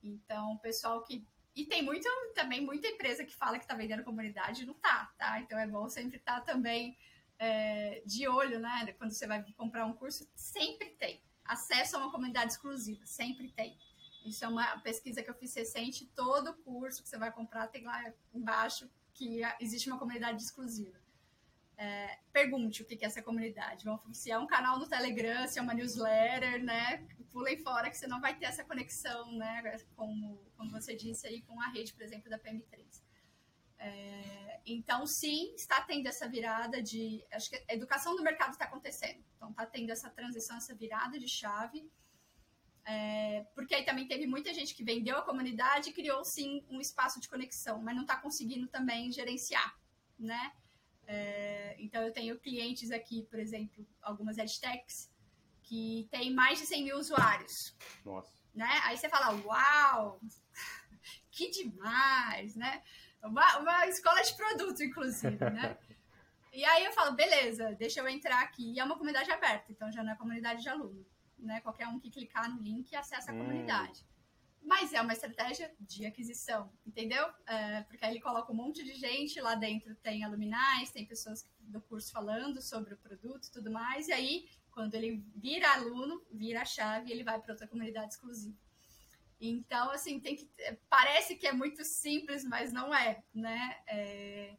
[0.03, 1.27] Então, o pessoal que
[1.59, 5.13] e tem muito, também muita empresa que fala que está vendendo comunidade e não tá,
[5.19, 5.41] tá?
[5.41, 6.97] Então é bom sempre estar tá também
[7.37, 8.95] é, de olho, né?
[8.97, 11.21] Quando você vai comprar um curso, sempre tem.
[11.45, 13.77] Acesso a uma comunidade exclusiva, sempre tem.
[14.25, 16.07] Isso é uma pesquisa que eu fiz recente.
[16.15, 20.97] Todo curso que você vai comprar tem lá embaixo que existe uma comunidade exclusiva.
[21.79, 23.85] É, pergunte o que é essa comunidade.
[24.13, 27.07] Se é um canal no Telegram, se é uma newsletter, né?
[27.31, 31.43] pulem fora que você não vai ter essa conexão, né, como, como você disse aí,
[31.43, 33.03] com a rede, por exemplo, da PM3.
[33.79, 37.25] É, então, sim, está tendo essa virada de.
[37.31, 39.25] Acho que a educação do mercado está acontecendo.
[39.37, 41.89] Então, está tendo essa transição, essa virada de chave.
[42.85, 46.81] É, porque aí também teve muita gente que vendeu a comunidade e criou, sim, um
[46.81, 49.79] espaço de conexão, mas não está conseguindo também gerenciar,
[50.19, 50.53] né?
[51.11, 55.11] É, então, eu tenho clientes aqui, por exemplo, algumas edtechs,
[55.63, 57.75] que tem mais de 100 mil usuários.
[58.05, 58.31] Nossa.
[58.55, 58.69] Né?
[58.85, 60.21] Aí você fala, uau,
[61.33, 62.83] que demais, né?
[63.23, 65.79] Uma, uma escola de produto, inclusive, né?
[66.53, 68.75] e aí eu falo, beleza, deixa eu entrar aqui.
[68.75, 71.07] E é uma comunidade aberta, então já não é comunidade de aluno.
[71.39, 71.61] Né?
[71.63, 73.39] Qualquer um que clicar no link acessa a hum.
[73.39, 74.05] comunidade.
[74.69, 77.25] Mas é uma estratégia de aquisição, entendeu?
[77.47, 81.49] É, porque aí ele coloca um monte de gente lá dentro, tem aluminais, tem pessoas
[81.59, 86.23] do curso falando sobre o produto e tudo mais, e aí quando ele vira aluno,
[86.31, 88.57] vira a chave ele vai para outra comunidade exclusiva.
[89.41, 90.51] Então, assim, tem que.
[90.91, 93.79] Parece que é muito simples, mas não é, né?
[93.87, 94.57] É,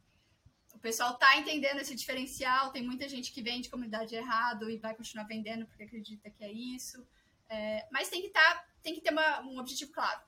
[0.73, 4.95] o pessoal está entendendo esse diferencial, tem muita gente que vende comunidade errado e vai
[4.95, 7.05] continuar vendendo porque acredita que é isso.
[7.49, 10.21] É, mas tem que, tá, tem que ter uma, um objetivo claro.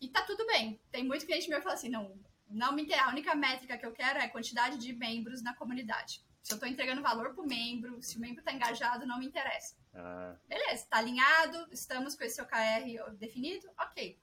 [0.00, 0.80] E tá tudo bem.
[0.90, 3.08] Tem muito cliente meu que fala assim: não, não me interessa.
[3.08, 6.22] A única métrica que eu quero é a quantidade de membros na comunidade.
[6.42, 9.26] Se eu estou entregando valor para o membro, se o membro está engajado, não me
[9.26, 9.76] interessa.
[9.92, 10.36] Ah.
[10.46, 14.18] Beleza, está alinhado, estamos com esse OKR definido, ok.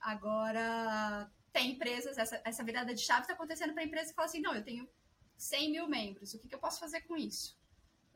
[0.00, 4.40] Agora, tem empresas, essa, essa virada de chave está acontecendo para empresas que falam assim,
[4.40, 4.88] não, eu tenho
[5.36, 7.56] 100 mil membros, o que, que eu posso fazer com isso?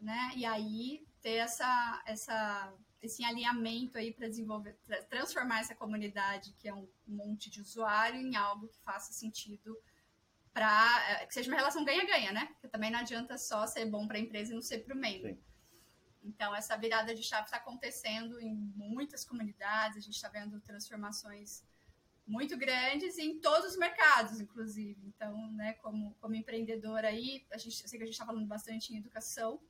[0.01, 0.33] Né?
[0.35, 4.77] E aí, ter essa, essa, esse alinhamento aí para desenvolver,
[5.09, 9.77] transformar essa comunidade, que é um monte de usuário, em algo que faça sentido
[10.53, 12.47] para é, que seja uma relação ganha-ganha, né?
[12.47, 14.99] Porque também não adianta só ser bom para a empresa e não ser para o
[14.99, 15.29] membro.
[15.29, 15.43] Sim.
[16.25, 21.63] Então, essa virada de chave está acontecendo em muitas comunidades, a gente está vendo transformações
[22.27, 25.01] muito grandes em todos os mercados, inclusive.
[25.07, 28.47] Então, né, como, como empreendedor aí, a gente, eu sei que a gente está falando
[28.47, 29.61] bastante em educação,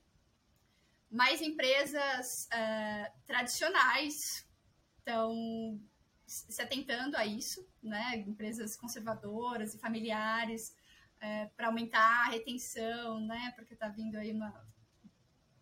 [1.10, 4.46] mas empresas uh, tradicionais
[4.98, 5.80] estão
[6.26, 8.16] se atentando a isso, né?
[8.26, 10.74] Empresas conservadoras e familiares,
[11.20, 13.52] é, para aumentar a retenção, né?
[13.54, 14.66] Porque está vindo aí uma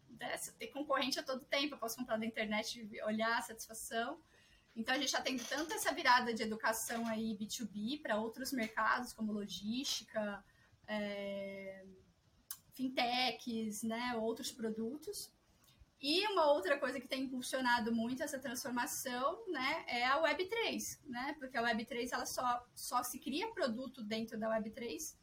[0.09, 4.19] dessa, ter concorrente a todo tempo, eu posso comprar da internet, olhar a satisfação.
[4.75, 9.13] Então a gente está tendo tanto essa virada de educação aí B2B para outros mercados,
[9.13, 10.45] como logística,
[10.87, 11.85] é,
[12.73, 15.33] fintechs, né, outros produtos.
[16.01, 21.35] E uma outra coisa que tem impulsionado muito essa transformação, né, é a Web3, né?
[21.39, 25.17] Porque a Web3 ela só, só se cria produto dentro da Web3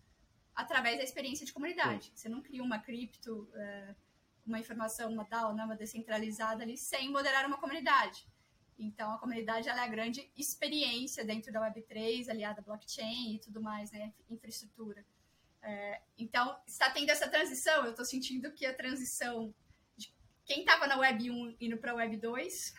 [0.56, 2.06] através da experiência de comunidade.
[2.06, 2.12] Sim.
[2.16, 3.96] Você não cria uma cripto, é,
[4.46, 8.28] uma informação, uma DAO, né, uma descentralizada ali, sem moderar uma comunidade.
[8.78, 13.40] Então, a comunidade ela é a grande experiência dentro da Web3, aliada à blockchain e
[13.40, 14.12] tudo mais, né?
[14.30, 15.06] Infraestrutura.
[15.62, 17.86] É, então, está tendo essa transição.
[17.86, 19.54] Eu estou sentindo que a transição
[20.46, 22.74] quem estava na Web 1 indo para a Web 2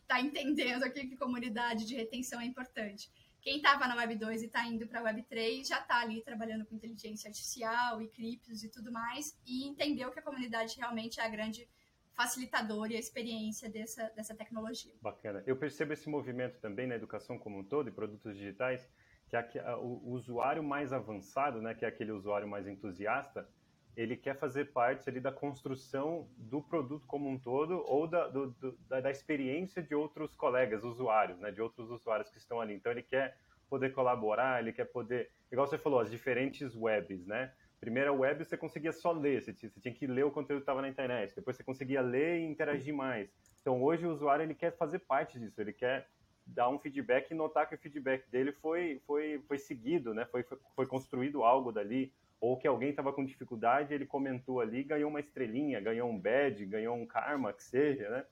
[0.00, 3.10] está entendendo aqui que comunidade de retenção é importante.
[3.40, 6.22] Quem estava na Web 2 e está indo para a Web 3 já está ali
[6.22, 11.20] trabalhando com inteligência artificial e criptos e tudo mais, e entendeu que a comunidade realmente
[11.20, 11.68] é a grande
[12.14, 14.94] facilitador e a experiência dessa, dessa tecnologia.
[15.02, 15.42] Bacana.
[15.46, 18.88] Eu percebo esse movimento também na educação como um todo e produtos digitais,
[19.28, 23.48] que o, o, usuário mais avançado, né, que é aquele usuário mais entusiasta,
[23.96, 28.50] ele quer fazer parte ali da construção do produto como um todo ou da, do,
[28.52, 32.74] do, da, da, experiência de outros colegas usuários, né, de outros usuários que estão ali.
[32.74, 33.36] Então ele quer
[33.68, 37.52] poder colaborar, ele quer poder, igual você falou, as diferentes webs, né?
[37.80, 40.62] Primeira web você conseguia só ler, você tinha, você tinha que ler o conteúdo que
[40.62, 41.34] estava na internet.
[41.34, 43.30] Depois você conseguia ler e interagir mais.
[43.60, 46.08] Então hoje o usuário ele quer fazer parte disso, ele quer
[46.46, 50.24] dar um feedback e notar que o feedback dele foi, foi, foi seguido, né?
[50.26, 52.12] foi, foi, foi construído algo dali,
[52.44, 56.66] ou que alguém estava com dificuldade, ele comentou ali, ganhou uma estrelinha, ganhou um badge,
[56.66, 58.24] ganhou um karma, que seja, né?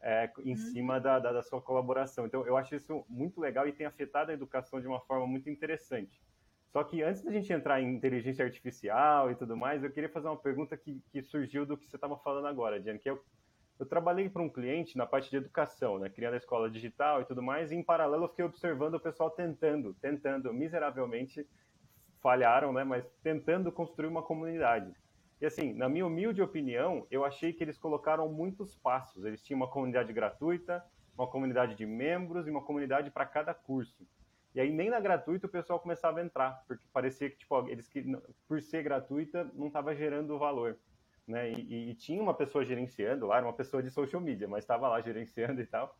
[0.00, 0.56] É, em uhum.
[0.56, 2.24] cima da, da, da, sua colaboração.
[2.24, 5.50] Então, eu acho isso muito legal e tem afetado a educação de uma forma muito
[5.50, 6.22] interessante.
[6.68, 10.28] Só que antes da gente entrar em inteligência artificial e tudo mais, eu queria fazer
[10.28, 13.18] uma pergunta que, que surgiu do que você estava falando agora, Diane, que é
[13.78, 17.24] eu trabalhei para um cliente na parte de educação, né, criando a escola digital e
[17.24, 21.46] tudo mais, e em paralelo eu fiquei observando o pessoal tentando, tentando, miseravelmente
[22.22, 24.92] falharam, né, mas tentando construir uma comunidade.
[25.40, 29.24] E assim, na minha humilde opinião, eu achei que eles colocaram muitos passos.
[29.24, 30.84] Eles tinham uma comunidade gratuita,
[31.16, 34.06] uma comunidade de membros e uma comunidade para cada curso.
[34.54, 37.88] E aí nem na gratuita o pessoal começava a entrar, porque parecia que tipo, eles
[37.88, 38.04] que
[38.48, 40.76] por ser gratuita não estava gerando valor
[41.28, 41.52] né?
[41.52, 44.88] E, e, tinha uma pessoa gerenciando lá, era uma pessoa de social media, mas estava
[44.88, 45.96] lá gerenciando e tal.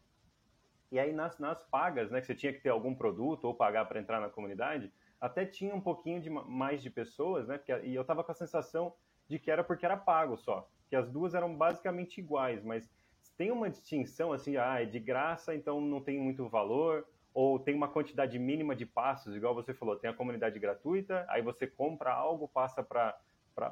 [0.90, 3.84] E aí nas, nas pagas, né, que você tinha que ter algum produto ou pagar
[3.84, 7.58] para entrar na comunidade, até tinha um pouquinho de mais de pessoas, né?
[7.58, 8.94] Porque, e eu tava com a sensação
[9.28, 12.90] de que era porque era pago só, que as duas eram basicamente iguais, mas
[13.36, 17.74] tem uma distinção assim, ah, é de graça, então não tem muito valor, ou tem
[17.74, 22.12] uma quantidade mínima de passos, igual você falou, tem a comunidade gratuita, aí você compra
[22.12, 23.16] algo, passa para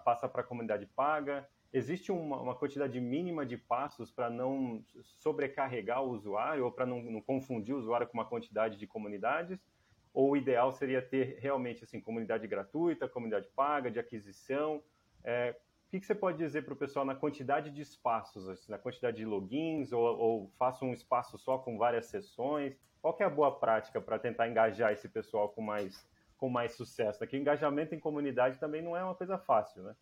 [0.04, 1.48] passa para a comunidade paga?
[1.72, 7.00] Existe uma, uma quantidade mínima de passos para não sobrecarregar o usuário ou para não,
[7.02, 9.60] não, confundir o usuário com uma quantidade de comunidades?
[10.16, 14.82] Ou o ideal seria ter realmente assim comunidade gratuita, comunidade paga, de aquisição?
[15.22, 15.54] É,
[15.86, 18.78] o que, que, você pode dizer para o pessoal na quantidade de espaços, assim, na
[18.78, 22.74] quantidade de logins, ou, ou faça um espaço só com várias sessões?
[23.02, 27.22] Qual é a boa prática para tentar engajar esse pessoal com mais com mais sucesso.
[27.22, 29.96] Aqui, o engajamento em comunidade também não é uma coisa fácil, né?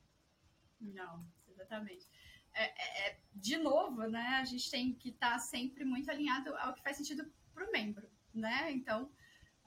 [0.81, 2.09] Não, exatamente.
[2.53, 4.38] É, é, é de novo, né?
[4.40, 7.70] A gente tem que estar tá sempre muito alinhado ao que faz sentido para o
[7.70, 8.70] membro, né?
[8.72, 9.09] Então,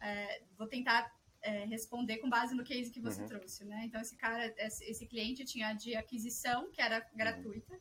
[0.02, 3.28] é, vou tentar é, responder com base no case que você uhum.
[3.28, 3.84] trouxe, né?
[3.86, 7.80] Então, esse cara, esse, cliente tinha de aquisição, que era gratuita, uhum.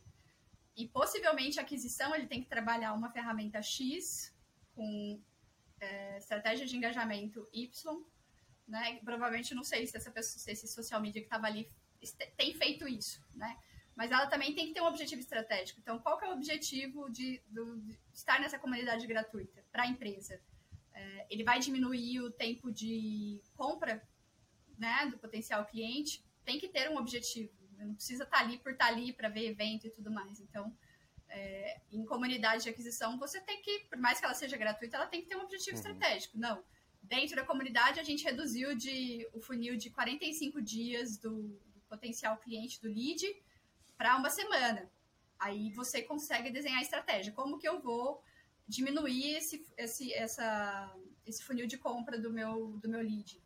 [0.76, 4.34] e possivelmente a aquisição ele tem que trabalhar uma ferramenta X
[4.74, 5.20] com
[5.80, 8.04] é, estratégia de engajamento Y
[8.66, 8.98] né?
[9.04, 11.68] Provavelmente não sei se essa pessoa, se esse social media que estava ali
[12.36, 13.56] tem feito isso, né?
[13.94, 15.80] Mas ela também tem que ter um objetivo estratégico.
[15.80, 20.38] Então, qual que é o objetivo de, de estar nessa comunidade gratuita para a empresa?
[20.96, 24.02] É, ele vai diminuir o tempo de compra,
[24.78, 26.24] né, do potencial cliente?
[26.42, 27.52] Tem que ter um objetivo.
[27.78, 30.40] Não precisa estar tá ali por estar tá ali para ver evento e tudo mais.
[30.40, 30.74] Então,
[31.28, 35.06] é, em comunidade de aquisição, você tem que, por mais que ela seja gratuita, ela
[35.06, 35.82] tem que ter um objetivo uhum.
[35.82, 36.38] estratégico.
[36.38, 36.64] Não,
[37.02, 42.38] dentro da comunidade, a gente reduziu de, o funil de 45 dias do, do potencial
[42.38, 43.22] cliente do lead
[43.98, 44.90] para uma semana.
[45.38, 47.34] Aí você consegue desenhar a estratégia.
[47.34, 48.22] Como que eu vou
[48.68, 53.42] diminuir esse, esse, essa, esse funil de compra do meu, do meu lead?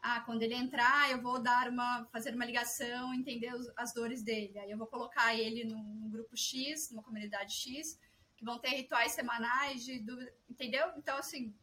[0.00, 4.22] Ah, quando ele entrar, eu vou dar uma, fazer uma ligação, entender os, as dores
[4.22, 4.58] dele.
[4.58, 7.98] Aí eu vou colocar ele num, grupo X, numa comunidade X,
[8.36, 10.16] que vão ter rituais semanais de, do,
[10.48, 10.90] entendeu?
[10.96, 11.54] Então, assim,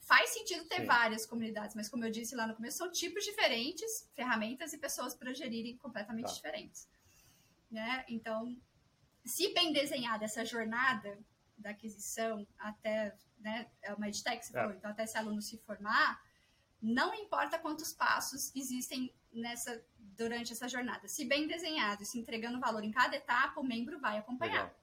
[0.00, 0.86] faz sentido ter Sim.
[0.86, 5.14] várias comunidades, mas como eu disse lá no começo, são tipos diferentes, ferramentas e pessoas
[5.14, 6.32] para gerirem completamente tá.
[6.32, 6.88] diferentes.
[7.70, 8.04] Né?
[8.08, 8.58] Então,
[9.24, 11.18] se bem desenhada essa jornada
[11.58, 14.66] da aquisição até né, é uma edtech, é.
[14.76, 16.20] então até esse aluno se formar,
[16.80, 21.06] não importa quantos passos existem nessa durante essa jornada.
[21.06, 24.64] Se bem desenhado e se entregando valor em cada etapa, o membro vai acompanhar.
[24.64, 24.78] Legal.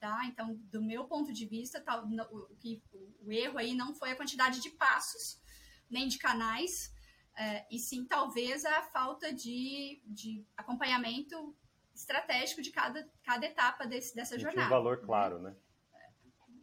[0.00, 0.24] Tá?
[0.24, 2.82] Então, do meu ponto de vista, tá, o, que,
[3.20, 5.42] o, erro aí não foi a quantidade de passos,
[5.90, 6.94] nem de canais,
[7.36, 11.54] é, e sim talvez a falta de, de acompanhamento
[11.98, 14.66] estratégico de cada, cada etapa desse, dessa e jornada.
[14.66, 15.54] Tinha um valor claro, né?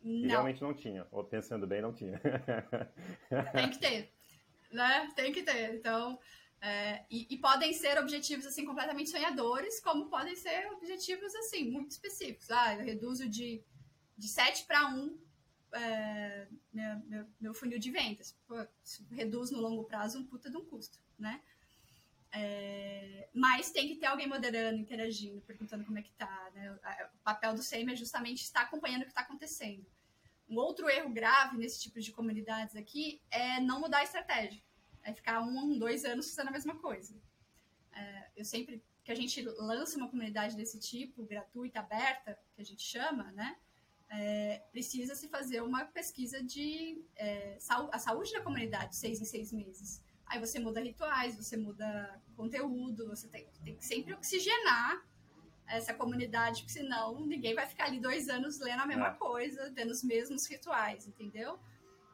[0.02, 0.30] Não.
[0.30, 1.06] realmente não tinha.
[1.12, 2.22] Ou pensando bem, não tinha.
[3.54, 4.14] Tem que ter.
[4.72, 5.12] Né?
[5.16, 5.74] Tem que ter.
[5.76, 6.20] Então,
[6.62, 11.92] é, e, e, podem ser objetivos assim completamente sonhadores, como podem ser objetivos assim muito
[11.92, 12.50] específicos.
[12.52, 13.64] Ah, eu reduzo de,
[14.18, 15.20] de 7 para 1
[15.74, 18.38] é, meu, meu, meu, funil de vendas.
[18.48, 18.56] Pô,
[19.12, 21.42] reduz no longo prazo um puta de um custo, né?
[22.38, 26.52] É, mas tem que ter alguém moderando, interagindo, perguntando como é que tá.
[26.54, 26.72] Né?
[26.72, 29.86] O papel do SEMI é justamente estar acompanhando o que está acontecendo.
[30.50, 34.62] Um outro erro grave nesse tipo de comunidades aqui é não mudar a estratégia.
[35.02, 37.16] É ficar um, dois anos fazendo a mesma coisa.
[37.94, 42.66] É, eu sempre que a gente lança uma comunidade desse tipo, gratuita, aberta, que a
[42.66, 43.56] gente chama, né?
[44.10, 47.58] É, precisa se fazer uma pesquisa de é,
[47.92, 50.02] a saúde da comunidade, seis em seis meses.
[50.28, 55.06] Aí você muda rituais, você muda conteúdo, você tem, tem que sempre oxigenar
[55.68, 59.14] essa comunidade, porque senão ninguém vai ficar ali dois anos lendo a mesma é.
[59.14, 61.60] coisa, tendo os mesmos rituais, entendeu?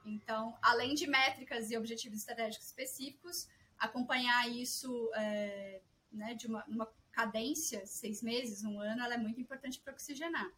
[0.05, 3.47] Então, além de métricas e objetivos estratégicos específicos,
[3.77, 9.39] acompanhar isso é, né, de uma, uma cadência, seis meses, um ano, ela é muito
[9.39, 10.49] importante para oxigenar.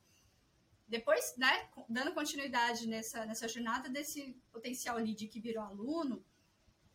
[0.88, 6.24] Depois, né, dando continuidade nessa, nessa jornada desse potencial lead que virou aluno,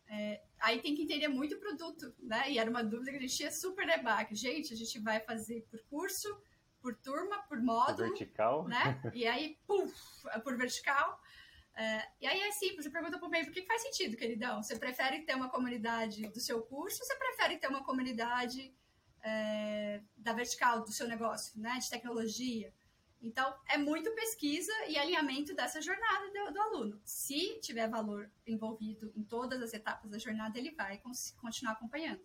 [0.09, 2.49] é, aí tem que entender muito o produto, né?
[2.51, 4.33] E era uma dúvida que a gente tinha super debate.
[4.33, 6.35] Gente, a gente vai fazer por curso,
[6.81, 7.97] por turma, por módulo.
[7.97, 8.67] Por vertical.
[8.67, 8.99] Né?
[9.13, 9.93] E aí, puf,
[10.43, 11.21] por vertical.
[11.75, 14.61] É, e aí é simples, você pergunta para o membro, o que faz sentido, queridão?
[14.61, 18.73] Você prefere ter uma comunidade do seu curso ou você prefere ter uma comunidade
[19.23, 21.77] é, da vertical do seu negócio, né?
[21.79, 22.73] De tecnologia?
[23.21, 27.01] Então, é muito pesquisa e alinhamento dessa jornada do, do, aluno.
[27.03, 31.01] Se tiver valor envolvido em todas as etapas da jornada, ele vai
[31.37, 32.21] continuar acompanhando.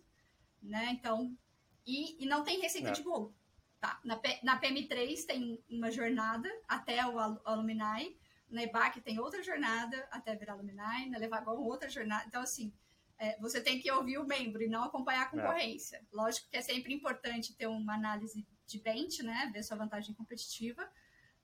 [0.61, 0.91] Né?
[0.91, 1.37] Então,
[1.85, 2.93] e, e não tem receita é.
[2.93, 3.35] de bolo.
[3.79, 3.99] Tá?
[4.05, 8.17] Na, na PM3 tem uma jornada até o Alumni,
[8.49, 12.23] na EBAC tem outra jornada até virar Alumni, na Levagon outra jornada.
[12.25, 12.73] Então, assim,
[13.17, 15.29] é, você tem que ouvir o membro e não acompanhar a é.
[15.29, 15.97] concorrência.
[15.97, 16.01] É.
[16.11, 19.49] Lógico que é sempre importante ter uma análise de bench, né?
[19.53, 20.89] Ver sua vantagem competitiva.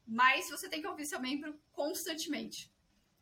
[0.05, 2.71] Mas você tem que ouvir seu membro constantemente.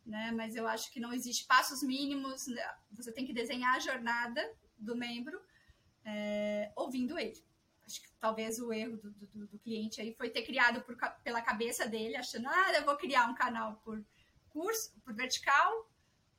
[0.06, 0.32] Né?
[0.32, 2.48] Mas eu acho que não existe passos mínimos.
[2.48, 2.76] Né?
[2.94, 4.42] Você tem que desenhar a jornada
[4.78, 5.40] do membro
[6.06, 7.44] é, ouvindo ele.
[7.86, 11.42] Acho que talvez o erro do, do, do cliente aí foi ter criado por, pela
[11.42, 14.04] cabeça dele, achando, ah, eu vou criar um canal por
[14.50, 15.90] curso, por vertical,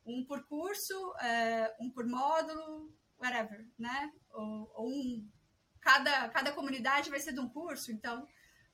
[0.06, 4.12] um por curso, é, um por módulo, whatever, né?
[4.32, 5.28] Ou, ou um
[5.80, 7.90] cada, cada comunidade vai ser de um curso.
[7.90, 8.26] Então,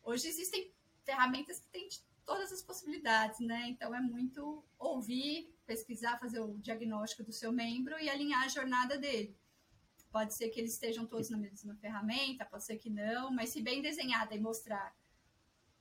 [0.03, 0.73] hoje existem
[1.05, 1.89] ferramentas que têm
[2.25, 3.69] todas as possibilidades, né?
[3.69, 8.99] Então, é muito ouvir, pesquisar, fazer o diagnóstico do seu membro e alinhar a jornada
[8.99, 9.37] dele.
[10.11, 13.61] Pode ser que eles estejam todos na mesma ferramenta, pode ser que não, mas se
[13.61, 14.95] bem desenhada e mostrar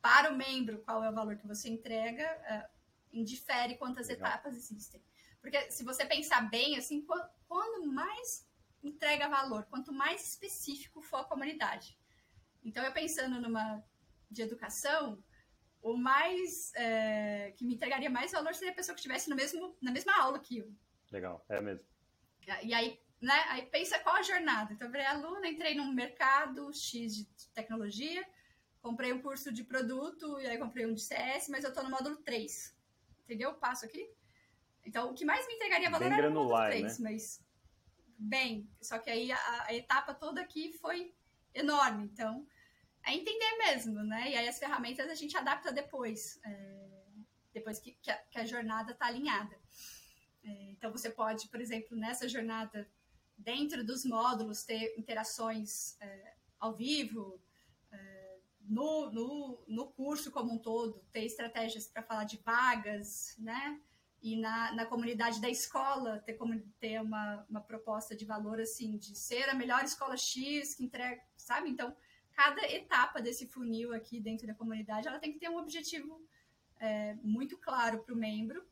[0.01, 2.69] para o membro qual é o valor que você entrega, uh,
[3.11, 4.27] indifere quantas Legal.
[4.27, 5.01] etapas existem.
[5.41, 7.05] Porque se você pensar bem, assim,
[7.47, 8.47] quando mais
[8.87, 11.97] entrega valor, quanto mais específico for a comunidade.
[12.63, 13.83] Então, eu pensando numa
[14.29, 15.23] de educação,
[15.81, 19.77] o mais é, que me entregaria mais valor seria a pessoa que estivesse no mesmo,
[19.81, 20.73] na mesma aula que eu.
[21.11, 21.85] Legal, é mesmo.
[22.63, 24.73] E aí, né, aí pensa qual a jornada.
[24.73, 28.27] Então, eu virei aluna, entrei num mercado X de tecnologia,
[28.81, 31.89] comprei um curso de produto, e aí comprei um de CS, mas eu estou no
[31.91, 32.75] módulo 3.
[33.23, 33.53] Entendeu?
[33.53, 34.09] Passo aqui.
[34.83, 37.11] Então, o que mais me entregaria valor Bem era granular, o módulo 3, né?
[37.11, 37.44] mas
[38.17, 38.69] bem.
[38.81, 41.13] Só que aí a, a, etapa toda aqui foi
[41.53, 42.05] enorme.
[42.05, 42.45] Então,
[43.05, 44.31] é entender mesmo, né?
[44.31, 46.87] E aí as ferramentas a gente adapta depois, é,
[47.53, 49.57] depois que, que, a, que, a, jornada está alinhada.
[50.43, 52.89] É, então, você pode, por exemplo, nessa jornada,
[53.37, 57.41] dentro dos módulos, ter interações é, ao vivo,
[57.91, 63.79] é, no, no, no curso como um todo, ter estratégias para falar de vagas, né?
[64.25, 68.97] E na, na comunidade da escola ter, como, ter uma, uma proposta de valor assim,
[68.97, 71.69] de ser a melhor escola X que entrega, sabe?
[71.69, 71.95] Então,
[72.31, 76.19] cada etapa desse funil aqui dentro da comunidade, ela tem que ter um objetivo
[76.79, 78.65] é, muito claro para o membro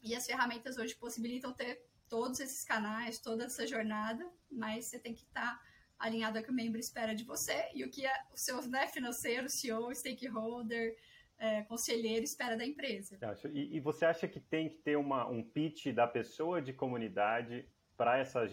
[0.00, 5.12] E as ferramentas hoje possibilitam ter todos esses canais, toda essa jornada, mas você tem
[5.12, 5.62] que estar tá
[5.98, 8.86] alinhado ao que o membro espera de você e o que é o seu né,
[8.86, 10.96] financeiro, CEO, stakeholder,
[11.38, 13.18] é, conselheiro espera da empresa.
[13.52, 17.68] E, e, você acha que tem que ter uma, um pitch da pessoa de comunidade
[17.96, 18.44] para essa,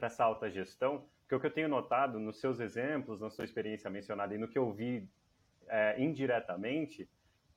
[0.00, 1.06] essa alta gestão?
[1.20, 4.48] Porque o que eu tenho notado nos seus exemplos, na sua experiência mencionada e no
[4.48, 5.08] que eu vi
[5.68, 7.08] é, indiretamente,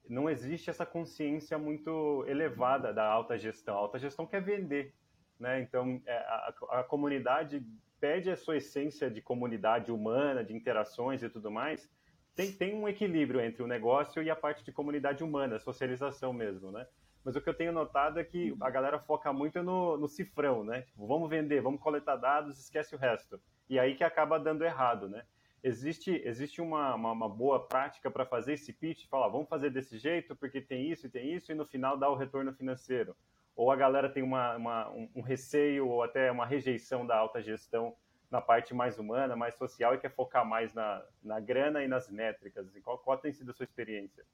[0.07, 3.75] não existe essa consciência muito elevada da alta gestão.
[3.75, 4.93] A alta gestão quer vender,
[5.39, 5.59] né?
[5.59, 7.65] Então, é, a, a, comunidade
[7.99, 11.89] perde a sua essência de comunidade humana, de interações e tudo mais.
[12.35, 16.71] Tem, tem um equilíbrio entre o negócio e a parte de comunidade humana, socialização mesmo,
[16.71, 16.85] né?
[17.23, 20.63] Mas o que eu tenho notado é que a galera foca muito no, no cifrão,
[20.63, 20.81] né?
[20.81, 23.41] Tipo, vamos vender, vamos coletar dados, esquece o resto.
[23.69, 25.23] E aí que acaba dando errado, né?
[25.63, 29.97] Existe, existe uma, uma, uma boa prática para fazer esse pitch, falar, vamos fazer desse
[29.97, 33.15] jeito porque tem isso e tem isso, e no final dá o retorno financeiro
[33.55, 37.95] ou a galera tem uma, uma, um receio ou até uma rejeição da alta gestão
[38.35, 42.09] na parte mais humana, mais social e quer focar mais na, na grana e nas
[42.09, 42.67] métricas?
[42.83, 44.25] Qual, qual tem sido a sua experiência?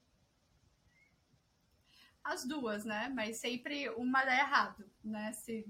[2.23, 3.11] As duas, né?
[3.15, 5.31] Mas sempre uma dá errado, né?
[5.33, 5.65] Se...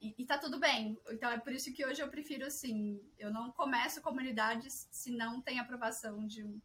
[0.00, 0.98] E, e tá tudo bem.
[1.08, 5.40] Então é por isso que hoje eu prefiro assim, eu não começo comunidades se não
[5.40, 6.60] tem aprovação de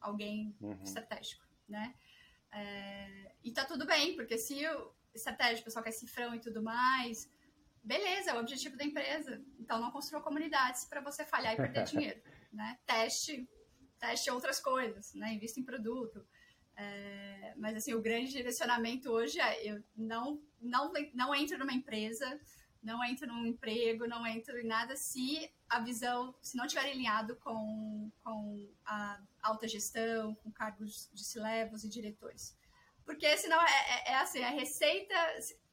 [0.00, 0.82] alguém uhum.
[0.82, 1.94] estratégico, né?
[2.50, 4.66] É, e tá tudo bem, porque se
[5.14, 7.30] estratégia, o pessoal quer cifrão e tudo mais.
[7.82, 9.42] Beleza, é o objetivo da empresa.
[9.58, 12.22] Então não construa comunidades para você falhar e perder dinheiro.
[12.52, 12.78] Né?
[12.86, 13.48] Teste,
[13.98, 15.34] teste outras coisas, né?
[15.34, 16.24] invista em produto.
[16.76, 22.40] É, mas assim, o grande direcionamento hoje é eu não, não, não entro numa empresa,
[22.82, 27.36] não entro num emprego, não entro em nada se a visão, se não estiver alinhado
[27.36, 32.56] com, com a alta gestão, com cargos de C-levels e diretores.
[33.04, 35.14] Porque senão é, é, é assim, a receita.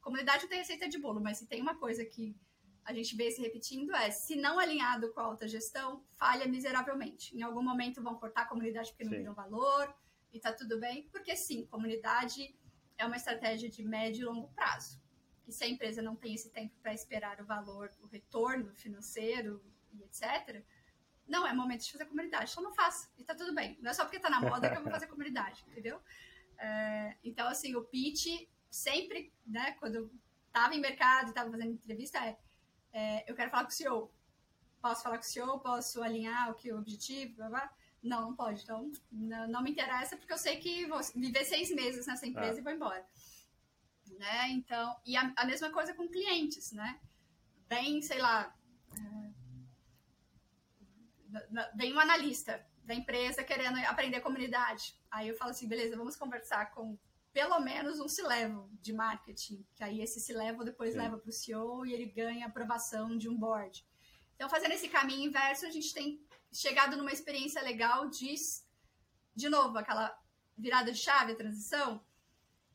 [0.00, 2.36] Comunidade tem receita de bolo, mas se tem uma coisa que
[2.84, 7.36] a gente vê se repetindo é, se não alinhado com a alta gestão, falha miseravelmente.
[7.36, 9.94] Em algum momento vão cortar a comunidade porque não viram valor,
[10.32, 12.54] e tá tudo bem, porque sim, comunidade
[12.96, 15.00] é uma estratégia de médio e longo prazo.
[15.44, 19.62] Que se a empresa não tem esse tempo para esperar o valor, o retorno financeiro
[19.92, 20.64] e etc.,
[21.26, 22.50] não é momento de fazer comunidade.
[22.50, 23.78] Só não faça, e tá tudo bem.
[23.80, 26.00] Não é só porque tá na moda que eu vou fazer comunidade, entendeu?
[26.58, 30.10] É, então, assim, o pitch sempre, né, quando eu
[30.46, 32.38] estava em mercado e estava fazendo entrevista, é,
[32.92, 34.12] é, eu quero falar com o CEO.
[34.80, 35.60] Posso falar com o CEO?
[35.60, 37.36] Posso alinhar o que o objetivo?
[37.36, 37.74] Blá, blá?
[38.02, 38.62] Não, não pode.
[38.62, 42.56] Então, não, não, me interessa porque eu sei que vou viver seis meses nessa empresa
[42.56, 42.60] ah.
[42.60, 43.06] e vou embora.
[44.18, 44.50] Né?
[44.50, 46.98] Então, e a, a, mesma coisa com clientes, né?
[47.68, 48.54] Vem, sei lá,
[48.96, 49.30] é,
[51.74, 54.98] vem um analista da empresa querendo aprender comunidade.
[55.10, 56.98] Aí eu falo assim, beleza, vamos conversar com
[57.32, 60.98] pelo menos um C-level de marketing, que aí esse C-level depois Sim.
[60.98, 63.86] leva para o CEO e ele ganha aprovação de um board.
[64.34, 68.34] Então, fazendo esse caminho inverso, a gente tem chegado numa experiência legal de,
[69.34, 70.18] de novo, aquela
[70.56, 72.04] virada de chave, a transição,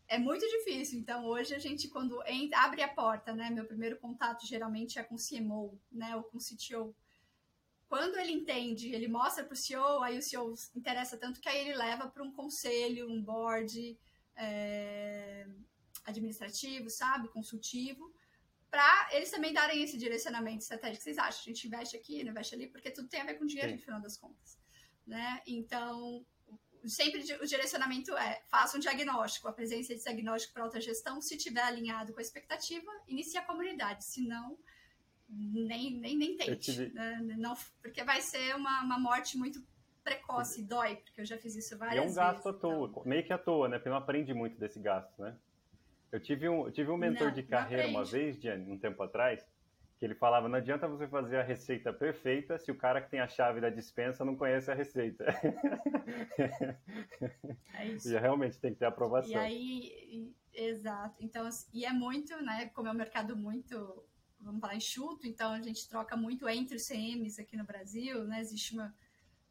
[0.07, 0.99] é muito difícil.
[0.99, 3.49] Então, hoje a gente, quando entra, abre a porta, né?
[3.49, 6.15] Meu primeiro contato geralmente é com o CMO, né?
[6.15, 6.95] Ou com o CTO
[7.87, 11.59] quando ele entende, ele mostra para o CEO, aí o CEO interessa tanto que aí
[11.59, 13.97] ele leva para um conselho, um board
[14.35, 15.47] é,
[16.05, 18.13] administrativo, sabe, consultivo,
[18.69, 21.03] para eles também darem esse direcionamento estratégico.
[21.03, 21.41] Vocês acham?
[21.41, 23.75] A gente investe aqui, não investe ali, porque tudo tem a ver com dinheiro Sim.
[23.77, 24.59] no final das contas,
[25.07, 25.41] né?
[25.47, 26.25] Então,
[26.85, 31.37] sempre o direcionamento é faça um diagnóstico, a presença de diagnóstico para alta gestão, se
[31.37, 34.57] tiver alinhado com a expectativa, inicie a comunidade, se não
[35.27, 36.73] nem, nem, nem tente.
[36.73, 36.93] Tive...
[36.93, 37.17] Né?
[37.37, 39.65] Não, porque vai ser uma, uma morte muito
[40.05, 42.15] precoce, dói, porque eu já fiz isso várias vezes.
[42.15, 43.03] E é um gasto vezes, à toa, então...
[43.05, 43.77] meio que à toa, né?
[43.77, 45.35] Porque não aprende muito desse gasto, né?
[46.11, 49.01] Eu tive um, eu tive um mentor não, de carreira uma vez, Diane, um tempo
[49.01, 49.45] atrás,
[49.97, 53.19] que ele falava, não adianta você fazer a receita perfeita se o cara que tem
[53.19, 55.25] a chave da dispensa não conhece a receita.
[57.73, 58.13] É isso.
[58.13, 59.31] E realmente tem que ter aprovação.
[59.31, 61.15] E aí, exato.
[61.19, 64.05] Então, e é muito, né, como é um mercado muito
[64.45, 68.39] vamos falar, enxuto, então a gente troca muito entre os CMs aqui no Brasil, né?
[68.39, 68.93] Existe uma.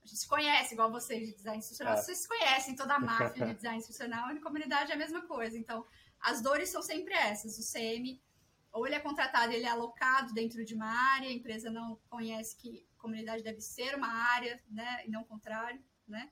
[0.05, 1.97] A gente se conhece, igual vocês de design institucional, é.
[1.97, 5.23] vocês se conhecem, toda a máfia de design institucional e na comunidade é a mesma
[5.23, 5.57] coisa.
[5.57, 5.87] Então,
[6.21, 7.59] as dores são sempre essas.
[7.59, 8.23] O CM,
[8.71, 12.55] ou ele é contratado, ele é alocado dentro de uma área, a empresa não conhece
[12.57, 15.07] que a comunidade deve ser uma área, né?
[15.07, 16.31] E não o contrário, né?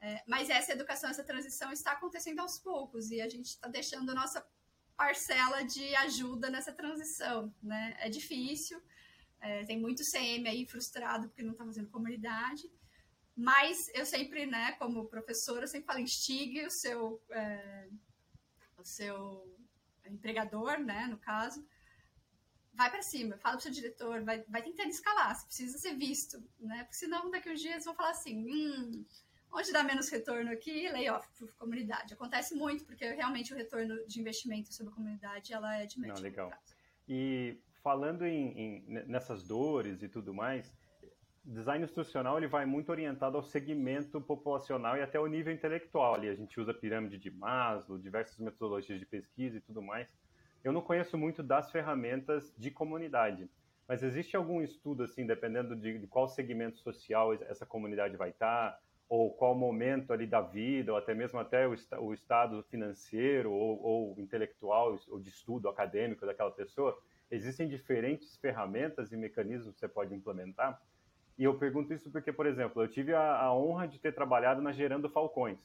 [0.00, 4.10] É, mas essa educação, essa transição está acontecendo aos poucos e a gente está deixando
[4.10, 4.44] a nossa
[4.96, 7.96] parcela de ajuda nessa transição, né?
[8.00, 8.82] É difícil,
[9.40, 12.70] é, tem muito CM aí frustrado porque não está fazendo comunidade,
[13.36, 17.88] mas eu sempre, né, como professora, eu sempre falo, instigue o seu, é,
[18.78, 19.56] o seu
[20.06, 21.66] empregador, né, no caso,
[22.74, 26.42] vai para cima, fala pro seu diretor, vai, vai tentando escalar, você precisa ser visto,
[26.58, 26.78] né?
[26.84, 29.04] Porque senão daqui uns dias vão falar assim, hum,
[29.52, 32.12] onde dá menos retorno aqui, layoff por comunidade.
[32.12, 36.16] Acontece muito, porque realmente o retorno de investimento sobre a comunidade, ela é de médio
[36.16, 36.52] Não, legal.
[37.08, 40.72] E falando em, em, nessas dores e tudo mais,
[41.44, 46.14] design instrucional ele vai muito orientado ao segmento populacional e até ao nível intelectual.
[46.14, 50.08] Ali a gente usa pirâmide de Maslow, diversas metodologias de pesquisa e tudo mais.
[50.62, 53.50] Eu não conheço muito das ferramentas de comunidade,
[53.86, 58.80] mas existe algum estudo assim, dependendo de, de qual segmento social essa comunidade vai estar,
[59.06, 63.82] ou qual momento ali da vida, ou até mesmo até o, o estado financeiro ou,
[63.82, 66.98] ou intelectual ou de estudo acadêmico daquela pessoa?
[67.30, 70.80] Existem diferentes ferramentas e mecanismos que você pode implementar
[71.36, 74.62] e eu pergunto isso porque, por exemplo, eu tive a, a honra de ter trabalhado
[74.62, 75.58] na Gerando Falcões.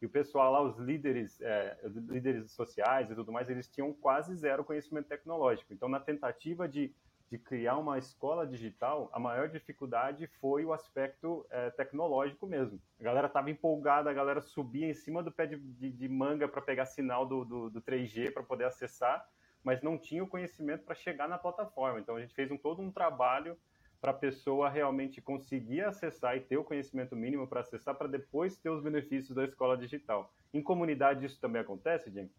[0.00, 1.76] E o pessoal lá, os líderes, é,
[2.08, 5.72] líderes sociais e tudo mais, eles tinham quase zero conhecimento tecnológico.
[5.72, 6.94] Então, na tentativa de,
[7.28, 12.80] de criar uma escola digital, a maior dificuldade foi o aspecto é, tecnológico mesmo.
[13.00, 16.46] A galera estava empolgada, a galera subia em cima do pé de, de, de manga
[16.46, 19.28] para pegar sinal do, do, do 3G para poder acessar,
[19.64, 21.98] mas não tinha o conhecimento para chegar na plataforma.
[21.98, 23.58] Então, a gente fez um, todo um trabalho
[24.00, 28.56] para a pessoa realmente conseguir acessar e ter o conhecimento mínimo para acessar, para depois
[28.56, 30.32] ter os benefícios da escola digital.
[30.52, 32.30] Em comunidade isso também acontece, Jim?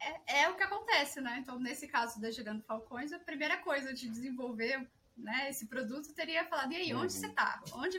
[0.00, 1.38] É, é, o que acontece, né?
[1.40, 4.86] Então, nesse caso da Gerando Falcões, a primeira coisa de desenvolver
[5.16, 7.20] né, esse produto teria falado, e aí, onde uhum.
[7.20, 7.60] você está?
[7.72, 7.98] Onde,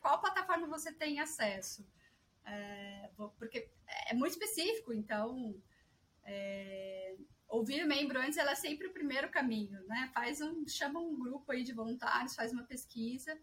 [0.00, 1.84] qual plataforma você tem acesso?
[2.44, 3.68] É, porque
[4.08, 5.54] é muito específico, então...
[6.26, 7.16] É,
[7.54, 10.10] ouvir membro antes ela é sempre o primeiro caminho, né?
[10.12, 13.38] Faz um, chama um grupo aí de voluntários, faz uma pesquisa,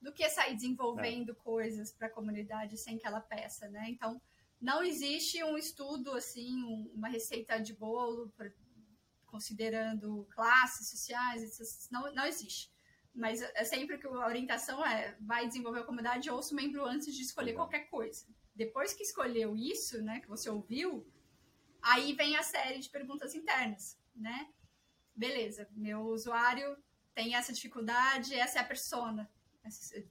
[0.00, 1.34] do que sair desenvolvendo é.
[1.34, 3.86] coisas para a comunidade sem que ela peça, né?
[3.88, 4.20] Então,
[4.60, 8.50] não existe um estudo assim, um, uma receita de bolo pra,
[9.26, 11.42] considerando classes sociais,
[11.90, 12.70] não, não existe.
[13.14, 17.14] Mas é sempre que a orientação é, vai desenvolver a comunidade, ouça o membro antes
[17.14, 18.26] de escolher qualquer coisa.
[18.54, 21.06] Depois que escolheu isso, né, que você ouviu,
[21.84, 24.48] Aí vem a série de perguntas internas, né?
[25.14, 26.82] Beleza, meu usuário
[27.14, 29.30] tem essa dificuldade, essa é a persona.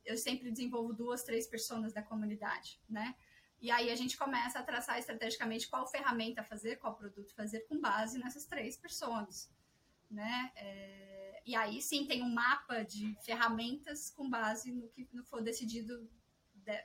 [0.06, 3.16] Eu sempre desenvolvo duas, três personas da comunidade, né?
[3.60, 7.82] E aí a gente começa a traçar estrategicamente qual ferramenta fazer, qual produto fazer com
[7.82, 9.52] base nessas três pessoas,
[10.10, 10.52] né?
[10.56, 11.42] É...
[11.44, 16.08] E aí sim tem um mapa de ferramentas com base no que for decidido
[16.54, 16.84] de...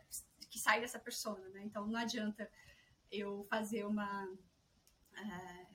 [0.49, 1.63] que sai dessa persona, né?
[1.63, 2.51] Então não adianta
[3.11, 4.27] eu fazer uma
[5.21, 5.67] é,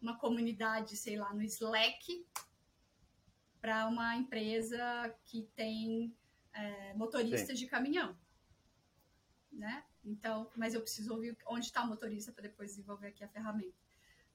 [0.00, 2.26] uma comunidade, sei lá, no Slack
[3.60, 6.14] para uma empresa que tem
[6.52, 7.64] é, motoristas Sim.
[7.64, 8.16] de caminhão,
[9.50, 9.84] né?
[10.04, 13.78] Então, mas eu preciso ouvir onde está o motorista para depois desenvolver aqui a ferramenta.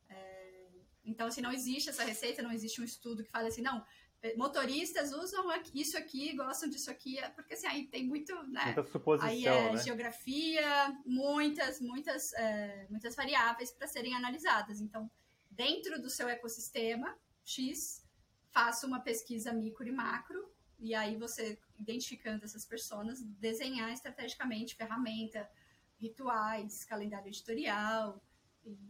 [0.09, 0.71] É,
[1.05, 3.85] então, assim, não existe essa receita, não existe um estudo que fale assim, não,
[4.35, 8.65] motoristas usam isso aqui, gostam disso aqui, é porque assim, aí tem muito, né?
[8.65, 9.83] Muita suposição, aí é né?
[9.83, 14.81] geografia, muitas, muitas, é, muitas variáveis para serem analisadas.
[14.81, 15.09] Então,
[15.49, 18.05] dentro do seu ecossistema X,
[18.51, 25.49] faça uma pesquisa micro e macro, e aí você, identificando essas pessoas, desenhar estrategicamente ferramenta,
[25.97, 28.21] rituais, calendário editorial,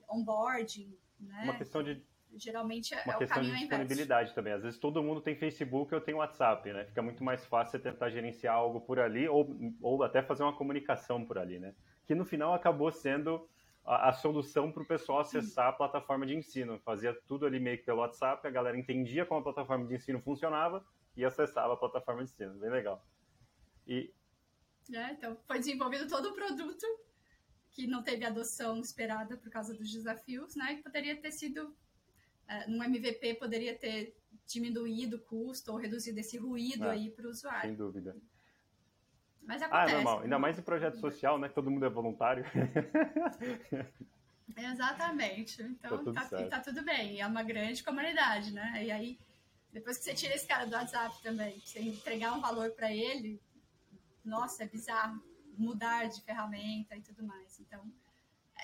[0.07, 1.43] onboarding, né?
[1.43, 2.03] Uma questão de
[2.35, 4.53] geralmente é, uma é questão o caminho de disponibilidade também.
[4.53, 6.85] Às vezes todo mundo tem Facebook, eu tenho WhatsApp, né?
[6.85, 10.55] Fica muito mais fácil você tentar gerenciar algo por ali ou, ou até fazer uma
[10.55, 11.73] comunicação por ali, né?
[12.05, 13.47] Que no final acabou sendo
[13.85, 16.79] a, a solução para o pessoal acessar a plataforma de ensino.
[16.79, 20.21] Fazia tudo ali meio que pelo WhatsApp, a galera entendia como a plataforma de ensino
[20.21, 22.53] funcionava e acessava a plataforma de ensino.
[22.59, 23.05] Bem legal.
[23.87, 24.13] E...
[24.93, 26.85] É, então, foi desenvolvido todo o produto
[27.71, 30.75] que não teve adoção esperada por causa dos desafios, né?
[30.75, 31.75] Que poderia ter sido
[32.49, 37.27] uh, num MVP poderia ter diminuído o custo ou reduzido esse ruído é, aí para
[37.27, 37.61] o usuário.
[37.61, 38.15] Sem dúvida.
[39.41, 39.91] Mas acontece.
[39.91, 40.21] Ah, normal.
[40.21, 41.49] Ainda mais em projeto social, né?
[41.49, 42.43] Todo mundo é voluntário.
[44.55, 45.61] Exatamente.
[45.61, 47.21] Então tá, tá, tá, tudo bem.
[47.21, 48.83] É uma grande comunidade, né?
[48.83, 49.19] E aí,
[49.71, 53.41] depois que você tira esse cara do WhatsApp também, você entregar um valor para ele,
[54.23, 55.21] nossa, é bizarro
[55.57, 57.59] mudar de ferramenta e tudo mais.
[57.59, 57.83] Então,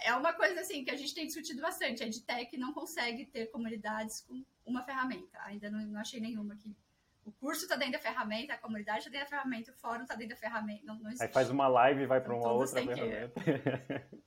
[0.04, 2.04] é uma coisa assim que a gente tem discutido bastante.
[2.04, 5.38] A EdTech não consegue ter comunidades com uma ferramenta.
[5.44, 6.76] Ainda não, não achei nenhuma aqui.
[7.24, 10.14] O curso está dentro da ferramenta, a comunidade está dentro da ferramenta, o fórum está
[10.14, 10.86] dentro da ferramenta.
[10.86, 13.42] Não, não Aí faz uma live e vai para uma outra ferramenta.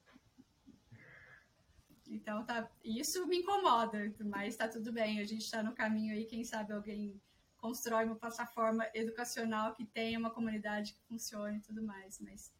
[2.08, 5.20] então, tá, isso me incomoda, mas está tudo bem.
[5.20, 7.20] A gente está no caminho aí, quem sabe alguém
[7.56, 12.18] constrói uma plataforma educacional que tenha uma comunidade que funcione e tudo mais.
[12.18, 12.52] Mas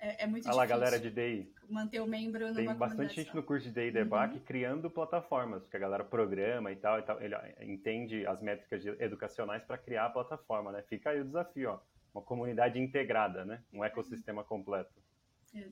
[0.00, 0.66] é, é muito difícil.
[0.66, 1.52] galera de DI.
[1.68, 4.40] Manter o membro numa Tem bastante gente no curso de DI Debug uhum.
[4.40, 7.20] criando plataformas, que a galera programa e tal, e tal.
[7.20, 10.82] Ele entende as métricas educacionais para criar a plataforma, né?
[10.82, 11.80] Fica aí o desafio, ó.
[12.14, 13.62] Uma comunidade integrada, né?
[13.72, 14.90] Um ecossistema completo.
[15.54, 15.68] É.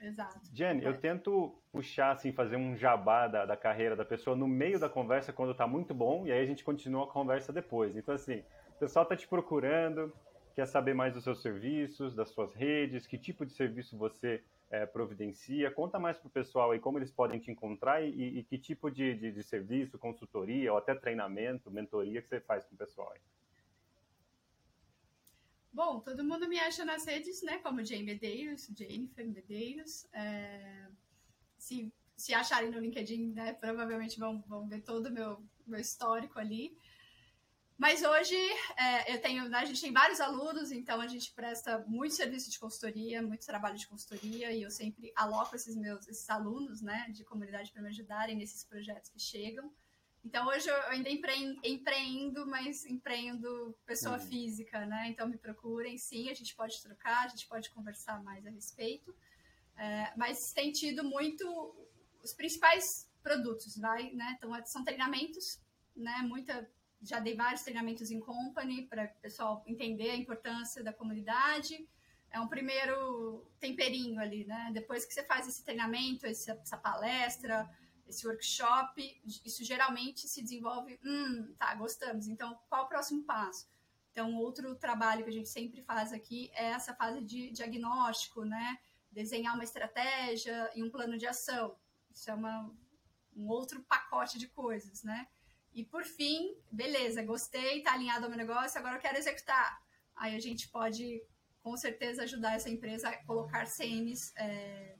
[0.00, 0.40] Exato.
[0.52, 0.88] Jenny, é.
[0.88, 4.88] eu tento puxar, assim, fazer um jabá da, da carreira da pessoa no meio da
[4.88, 7.96] conversa quando está muito bom, e aí a gente continua a conversa depois.
[7.96, 8.42] Então, assim,
[8.76, 10.12] o pessoal está te procurando,
[10.54, 14.86] quer saber mais dos seus serviços, das suas redes, que tipo de serviço você é,
[14.86, 15.70] providencia.
[15.70, 18.90] Conta mais para o pessoal aí como eles podem te encontrar e, e que tipo
[18.90, 23.12] de, de, de, serviço, consultoria ou até treinamento, mentoria que você faz com o pessoal
[23.12, 23.20] aí.
[25.72, 27.58] Bom, todo mundo me acha nas redes, né?
[27.58, 30.06] Como Jane Medeiros, Jennifer Medeiros.
[30.12, 30.86] É...
[31.58, 33.54] Se, se acharem no LinkedIn, né?
[33.54, 36.78] Provavelmente vão, vão ver todo o meu, meu histórico ali.
[37.76, 38.36] Mas hoje
[38.76, 42.48] é, eu tenho, né, a gente tem vários alunos, então a gente presta muito serviço
[42.50, 47.08] de consultoria, muito trabalho de consultoria, e eu sempre aloco esses meus esses alunos né,
[47.10, 49.72] de comunidade para me ajudarem nesses projetos que chegam.
[50.24, 54.26] Então hoje eu ainda empreendo, mas empreendo pessoa uhum.
[54.26, 55.08] física, né?
[55.08, 59.14] Então me procurem, sim, a gente pode trocar, a gente pode conversar mais a respeito.
[59.76, 61.44] É, mas tem tido muito
[62.22, 64.34] os principais produtos, vai, né?
[64.38, 65.60] Então são treinamentos,
[65.94, 66.22] né?
[66.22, 66.70] Muita
[67.04, 71.86] já dei vários treinamentos em company para o pessoal entender a importância da comunidade.
[72.30, 74.70] É um primeiro temperinho ali, né?
[74.72, 77.70] Depois que você faz esse treinamento, essa palestra,
[78.08, 82.26] esse workshop, isso geralmente se desenvolve, hum, tá, gostamos.
[82.26, 83.68] Então, qual o próximo passo?
[84.10, 88.78] Então, outro trabalho que a gente sempre faz aqui é essa fase de diagnóstico, né?
[89.10, 91.76] Desenhar uma estratégia e um plano de ação.
[92.12, 92.72] Isso é uma,
[93.36, 95.28] um outro pacote de coisas, né?
[95.74, 99.82] E por fim, beleza, gostei, tá alinhado ao meu negócio, agora eu quero executar.
[100.14, 101.20] Aí a gente pode,
[101.62, 104.96] com certeza, ajudar essa empresa a colocar CMs, é,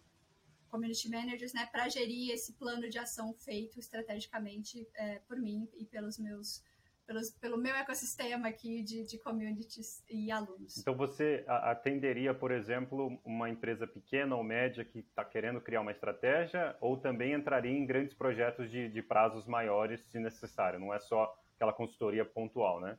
[0.68, 5.84] community managers, né, para gerir esse plano de ação feito estrategicamente é, por mim e
[5.86, 6.64] pelos meus
[7.06, 10.78] pelos, pelo meu ecossistema aqui de, de communities e alunos.
[10.78, 15.92] Então, você atenderia, por exemplo, uma empresa pequena ou média que está querendo criar uma
[15.92, 20.80] estratégia, ou também entraria em grandes projetos de, de prazos maiores, se necessário?
[20.80, 22.98] Não é só aquela consultoria pontual, né?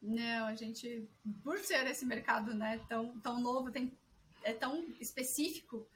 [0.00, 1.06] Não, a gente,
[1.44, 3.92] por ser esse mercado né, tão, tão novo, tem,
[4.42, 5.86] é tão específico,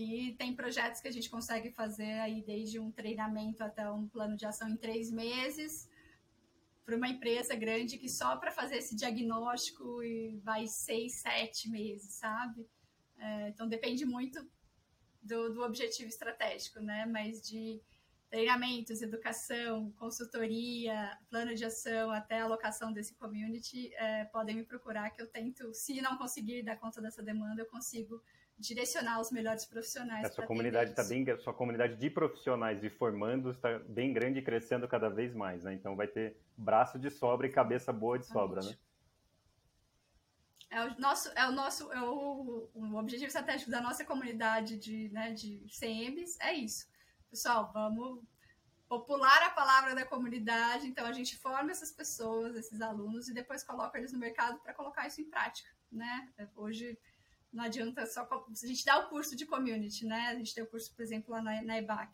[0.00, 4.34] que tem projetos que a gente consegue fazer aí desde um treinamento até um plano
[4.34, 5.90] de ação em três meses
[6.86, 12.14] para uma empresa grande que só para fazer esse diagnóstico e vai seis, sete meses,
[12.14, 12.66] sabe?
[13.18, 14.42] É, então depende muito
[15.22, 17.04] do, do objetivo estratégico, né?
[17.04, 17.82] Mas de
[18.30, 25.20] treinamentos, educação, consultoria, plano de ação, até alocação desse community, é, podem me procurar que
[25.20, 28.22] eu tento, se não conseguir dar conta dessa demanda, eu consigo
[28.60, 30.26] direcionar os melhores profissionais.
[30.26, 34.42] A sua comunidade está bem, sua comunidade de profissionais e formandos está bem grande e
[34.42, 35.72] crescendo cada vez mais, né?
[35.72, 38.76] Então vai ter braço de sobra e cabeça boa de sobra, né?
[40.70, 45.08] É o nosso, é o nosso, é o, o objetivo estratégico da nossa comunidade de,
[45.08, 46.86] né, de CMs é isso.
[47.28, 48.22] Pessoal, vamos
[48.88, 50.86] popular a palavra da comunidade.
[50.86, 54.74] Então a gente forma essas pessoas, esses alunos e depois coloca eles no mercado para
[54.74, 56.28] colocar isso em prática, né?
[56.54, 56.96] Hoje
[57.52, 58.22] não adianta só.
[58.22, 60.28] A gente dá o curso de community, né?
[60.28, 62.12] A gente tem o curso, por exemplo, lá na, na EBAC.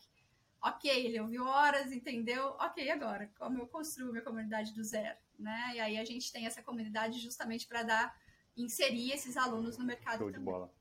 [0.63, 2.57] Ok, ele ouviu horas, entendeu?
[2.59, 5.73] Ok, agora, como eu construo minha comunidade do zero, né?
[5.75, 8.17] E aí a gente tem essa comunidade justamente para dar,
[8.57, 10.41] inserir esses alunos no mercado Show também.
[10.41, 10.73] de bola.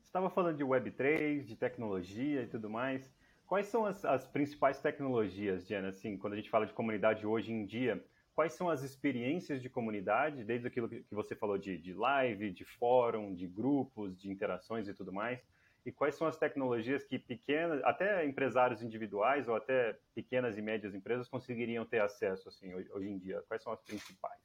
[0.00, 3.08] Você estava falando de Web3, de tecnologia e tudo mais.
[3.46, 7.52] Quais são as, as principais tecnologias, Diana, assim, quando a gente fala de comunidade hoje
[7.52, 8.04] em dia?
[8.34, 12.64] Quais são as experiências de comunidade, desde aquilo que você falou de, de live, de
[12.64, 15.40] fórum, de grupos, de interações e tudo mais,
[15.84, 20.94] e quais são as tecnologias que pequenas, até empresários individuais ou até pequenas e médias
[20.94, 23.42] empresas conseguiriam ter acesso assim hoje, em dia?
[23.48, 24.40] Quais são as principais?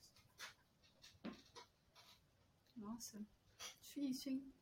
[2.76, 3.20] Nossa,
[3.82, 4.54] difícil, hein?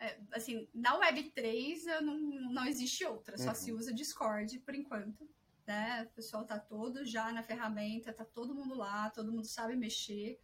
[0.00, 2.16] É, assim, na Web3 não,
[2.52, 3.54] não existe outra, só uhum.
[3.54, 5.28] se usa Discord por enquanto
[5.68, 6.04] né?
[6.04, 10.40] O pessoal tá todo já na ferramenta, tá todo mundo lá, todo mundo sabe mexer.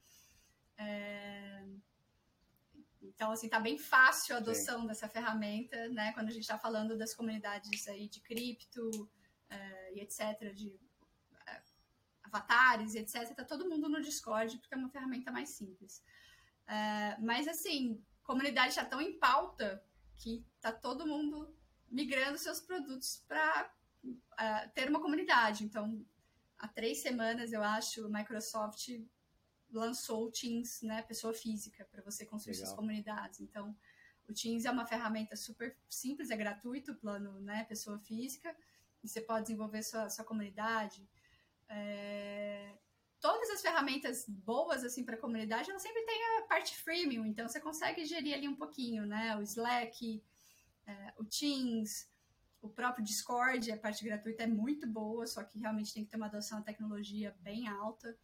[0.77, 1.65] É...
[3.01, 4.87] Então, assim, tá bem fácil a adoção Sim.
[4.87, 6.13] dessa ferramenta, né?
[6.13, 9.11] Quando a gente está falando das comunidades aí de cripto
[9.49, 10.79] é, e etc., de
[11.47, 11.63] é,
[12.25, 16.05] avatares e etc., tá todo mundo no Discord, porque é uma ferramenta mais simples.
[16.67, 19.83] É, mas, assim, comunidade está tão em pauta
[20.17, 21.57] que tá todo mundo
[21.91, 23.73] migrando seus produtos para
[24.35, 25.65] uh, ter uma comunidade.
[25.65, 26.05] Então,
[26.59, 28.89] há três semanas, eu acho, a Microsoft
[29.71, 32.67] lançou o Teams, né, pessoa física, para você construir Legal.
[32.67, 33.41] suas comunidades.
[33.41, 33.77] Então,
[34.29, 38.57] o Teams é uma ferramenta super simples, é gratuito, plano, né, pessoa física,
[39.03, 41.07] e você pode desenvolver sua, sua comunidade.
[41.69, 42.79] É...
[43.21, 47.49] Todas as ferramentas boas, assim, para a comunidade, elas sempre têm a parte freemium, então
[47.49, 50.23] você consegue gerir ali um pouquinho, né, o Slack,
[50.87, 52.07] é, o Teams,
[52.65, 56.17] o próprio Discord, a parte gratuita é muito boa, só que realmente tem que ter
[56.17, 58.17] uma adoção à tecnologia bem alta.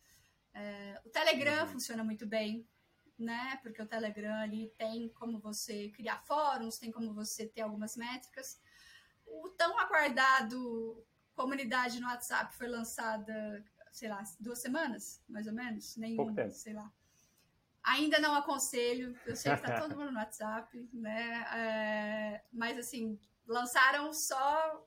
[0.54, 1.72] É, o Telegram uhum.
[1.72, 2.66] funciona muito bem,
[3.18, 3.60] né?
[3.62, 8.58] Porque o Telegram ali tem como você criar fóruns, tem como você ter algumas métricas.
[9.26, 13.62] O tão aguardado comunidade no WhatsApp foi lançada,
[13.92, 16.90] sei lá, duas semanas, mais ou menos, nenhum, sei lá.
[17.82, 21.44] Ainda não aconselho, eu sei que tá todo mundo no WhatsApp, né?
[21.54, 23.20] É, mas assim,
[23.50, 24.86] lançaram só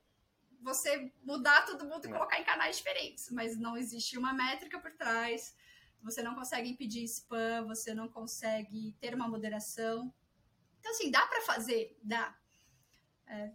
[0.61, 2.13] você mudar todo mundo e é.
[2.13, 5.55] colocar em canais diferentes, mas não existe uma métrica por trás.
[6.01, 10.13] Você não consegue impedir spam, você não consegue ter uma moderação.
[10.79, 11.97] Então, assim, dá para fazer?
[12.01, 12.37] Dá.
[13.27, 13.51] É,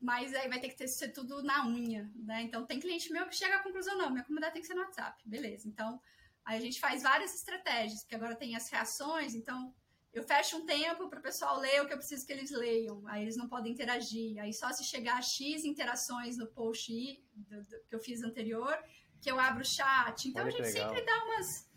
[0.00, 2.42] mas aí vai ter que ser tudo na unha, né?
[2.42, 4.82] Então, tem cliente meu que chega à conclusão, não, minha comunidade tem que ser no
[4.82, 5.20] WhatsApp.
[5.28, 5.66] Beleza.
[5.68, 6.00] Então,
[6.44, 9.74] aí a gente faz várias estratégias, porque agora tem as reações, então
[10.14, 13.02] eu fecho um tempo para o pessoal ler o que eu preciso que eles leiam.
[13.08, 14.40] Aí eles não podem interagir.
[14.40, 16.92] Aí só se chegar a X interações no post
[17.34, 18.78] do, do, que eu fiz anterior,
[19.20, 20.28] que eu abro o chat.
[20.28, 21.68] Então Olha a gente sempre dá umas.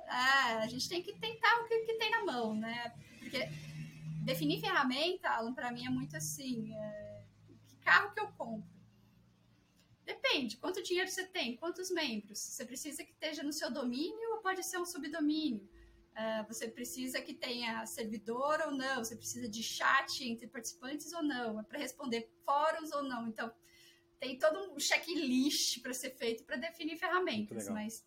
[0.00, 2.94] É, a gente tem que tentar o que, que, tem na mão, né?
[3.18, 3.46] Porque
[4.24, 6.74] definir ferramenta, Alan, para mim é muito assim.
[6.74, 7.24] É...
[7.66, 8.72] Que carro que eu compro?
[10.06, 12.38] Depende, quanto dinheiro você tem, quantos membros.
[12.38, 15.68] Você precisa que esteja no seu domínio ou pode ser um subdomínio?
[16.12, 21.22] Uh, você precisa que tenha servidor ou não, você precisa de chat entre participantes ou
[21.22, 23.26] não, é para responder fóruns ou não.
[23.26, 23.50] Então,
[24.20, 28.06] tem todo um checklist para ser feito para definir ferramentas, mas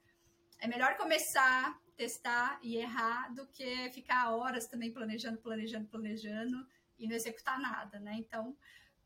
[0.59, 7.07] é melhor começar, testar e errar do que ficar horas também planejando, planejando, planejando e
[7.07, 8.15] não executar nada, né?
[8.17, 8.55] Então,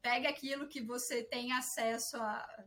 [0.01, 2.65] pega aquilo que você tem acesso a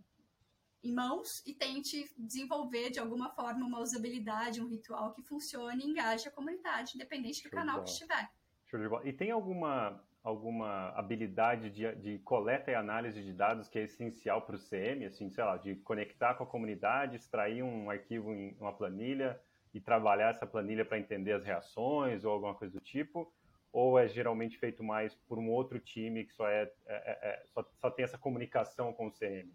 [0.83, 5.89] em mãos e tente desenvolver de alguma forma uma usabilidade, um ritual que funcione e
[5.89, 8.29] engaje a comunidade, independente do Show canal que estiver.
[9.05, 14.43] E tem alguma, alguma habilidade de, de, coleta e análise de dados que é essencial
[14.43, 18.57] para o CM, assim, sei lá, de conectar com a comunidade, extrair um arquivo em
[18.59, 19.39] uma planilha
[19.75, 23.33] e trabalhar essa planilha para entender as reações ou alguma coisa do tipo?
[23.73, 27.43] Ou é geralmente feito mais por um outro time que só, é, é, é, é
[27.47, 29.53] só, só tem essa comunicação com o CM?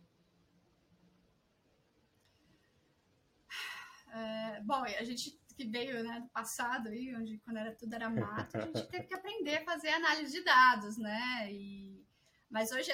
[4.18, 8.10] É, bom, a gente que veio né, do passado, aí, onde quando era tudo era
[8.10, 11.52] mato, a gente teve que aprender a fazer análise de dados, né?
[11.52, 12.06] E,
[12.48, 12.92] mas hoje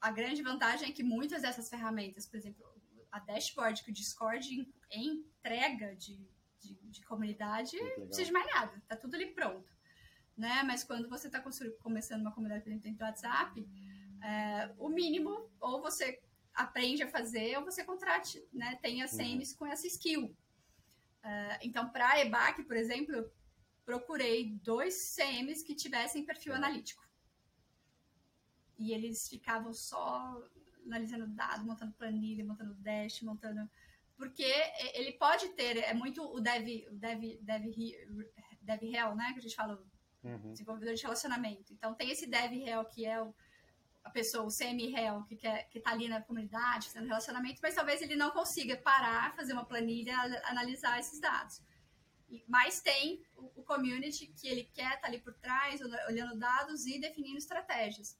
[0.00, 2.64] a grande vantagem é que muitas dessas ferramentas, por exemplo,
[3.12, 6.26] a dashboard que o Discord entrega de,
[6.58, 9.70] de, de comunidade, não precisa de mais nada, tá tudo ali pronto.
[10.36, 10.62] Né?
[10.64, 11.42] Mas quando você está
[11.82, 13.66] começando uma comunidade dentro do WhatsApp,
[14.22, 16.18] é, o mínimo, ou você
[16.54, 18.78] aprende a fazer, ou você contrate, né?
[18.82, 19.58] Tenha CMs uhum.
[19.58, 20.34] com essa skill.
[21.26, 23.28] Uh, então, para a EBAC, por exemplo,
[23.84, 26.56] procurei dois CMs que tivessem perfil é.
[26.56, 27.04] analítico.
[28.78, 30.40] E eles ficavam só
[30.84, 33.68] analisando dados, montando planilha, montando dash, montando.
[34.16, 34.46] Porque
[34.94, 37.64] ele pode ter, é muito o dev, o dev, dev,
[38.62, 39.32] dev real, né?
[39.32, 39.82] Que a gente fala,
[40.22, 40.52] uhum.
[40.52, 41.72] desenvolvedor de relacionamento.
[41.72, 43.34] Então, tem esse dev real que é o
[44.06, 48.00] a pessoa, o semi-réu, que, quer, que tá ali na comunidade, fazendo relacionamento, mas talvez
[48.00, 51.60] ele não consiga parar, fazer uma planilha, analisar esses dados.
[52.46, 56.86] Mas tem o, o community que ele quer estar tá ali por trás, olhando dados
[56.86, 58.16] e definindo estratégias.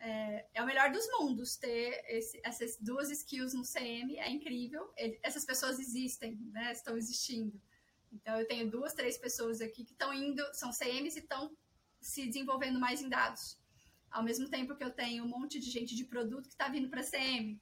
[0.00, 4.90] É, é, o melhor dos mundos ter esse, essas duas skills no CM, é incrível.
[4.96, 7.60] Ele, essas pessoas existem, né, estão existindo.
[8.10, 11.54] Então, eu tenho duas, três pessoas aqui que estão indo, são CMs e estão
[12.00, 13.58] se desenvolvendo mais em dados.
[14.10, 16.88] Ao mesmo tempo que eu tenho um monte de gente de produto que está vindo
[16.88, 17.60] para CM.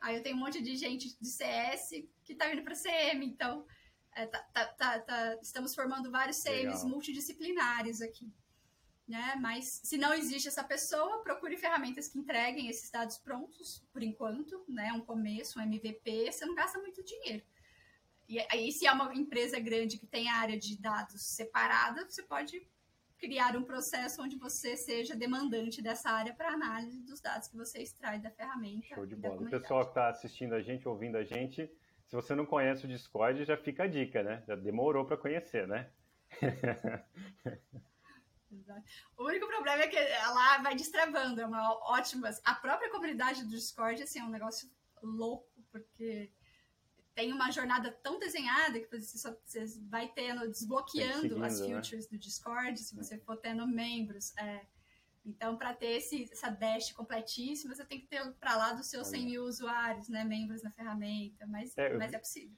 [0.00, 1.90] Aí eu tenho um monte de gente de CS
[2.22, 3.24] que está vindo para CM.
[3.26, 3.66] Então,
[4.14, 6.88] é, tá, tá, tá, tá, estamos formando vários CMs Legal.
[6.88, 8.32] multidisciplinares aqui.
[9.06, 9.36] Né?
[9.40, 14.64] Mas se não existe essa pessoa, procure ferramentas que entreguem esses dados prontos, por enquanto,
[14.68, 14.92] né?
[14.92, 17.44] Um começo, um MVP, você não gasta muito dinheiro.
[18.28, 22.68] E aí, se é uma empresa grande que tem área de dados separada, você pode
[23.18, 27.82] criar um processo onde você seja demandante dessa área para análise dos dados que você
[27.82, 28.94] extrai da ferramenta.
[28.94, 29.42] Show de bola.
[29.42, 31.70] O pessoal que está assistindo a gente, ouvindo a gente,
[32.06, 34.42] se você não conhece o Discord, já fica a dica, né?
[34.46, 35.90] Já demorou para conhecer, né?
[39.16, 42.30] o único problema é que ela vai destravando, é uma ótima.
[42.44, 44.68] A própria comunidade do Discord assim, é um negócio
[45.02, 46.32] louco, porque
[47.16, 52.10] tem uma jornada tão desenhada que você, só, você vai tendo, desbloqueando as features né?
[52.10, 54.36] do Discord, se você for tendo membros.
[54.36, 54.66] É.
[55.24, 59.08] Então, para ter esse, essa dash completíssima, você tem que ter para lá dos seus
[59.08, 62.54] 100 mil usuários, né, membros na ferramenta, mas é, mas é possível.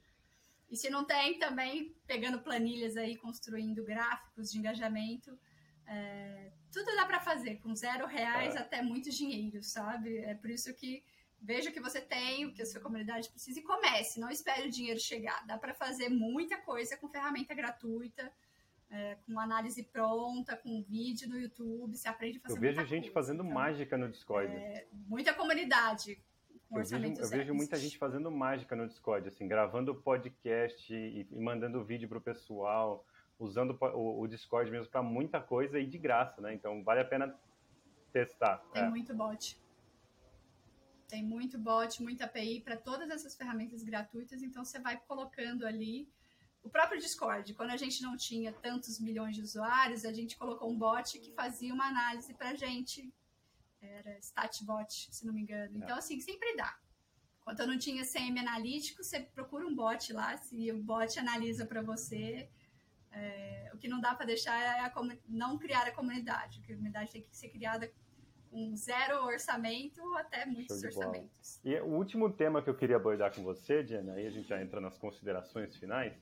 [0.68, 5.38] E se não tem, também pegando planilhas aí, construindo gráficos de engajamento,
[5.86, 8.58] é, tudo dá para fazer, com zero reais é.
[8.58, 10.18] até muito dinheiro, sabe?
[10.18, 11.04] É por isso que
[11.40, 14.20] veja o que você tem, o que a sua comunidade precisa e comece.
[14.20, 15.46] Não espere o dinheiro chegar.
[15.46, 18.30] Dá para fazer muita coisa com ferramenta gratuita,
[18.90, 21.96] é, com análise pronta, com vídeo no YouTube.
[21.96, 24.52] Você aprende a fazer Eu vejo gente coisa, fazendo então, mágica no Discord.
[24.52, 26.22] É, muita comunidade.
[26.70, 31.40] Eu vejo, eu vejo, muita gente fazendo mágica no Discord, assim, gravando podcast e, e
[31.40, 33.06] mandando vídeo pro pessoal,
[33.38, 36.52] usando o, o Discord mesmo para muita coisa e de graça, né?
[36.52, 37.34] Então vale a pena
[38.12, 38.58] testar.
[38.74, 38.88] Tem é.
[38.88, 39.58] muito bot.
[41.08, 46.08] Tem muito bot, muita API para todas essas ferramentas gratuitas, então você vai colocando ali
[46.62, 47.54] o próprio Discord.
[47.54, 51.32] Quando a gente não tinha tantos milhões de usuários, a gente colocou um bot que
[51.32, 53.12] fazia uma análise para gente.
[53.80, 55.78] Era StatBot, se não me engano.
[55.78, 55.98] Então, é.
[55.98, 56.78] assim, sempre dá.
[57.40, 61.64] Quando eu não tinha CM analítico, você procura um bot lá, se o bot analisa
[61.64, 62.50] para você.
[63.10, 64.92] É, o que não dá para deixar é a,
[65.26, 66.60] não criar a comunidade.
[66.62, 67.90] A comunidade tem que ser criada
[68.52, 71.60] um zero orçamento até muitos orçamentos.
[71.64, 74.60] E o último tema que eu queria abordar com você, Diana, aí a gente já
[74.60, 76.14] entra nas considerações finais,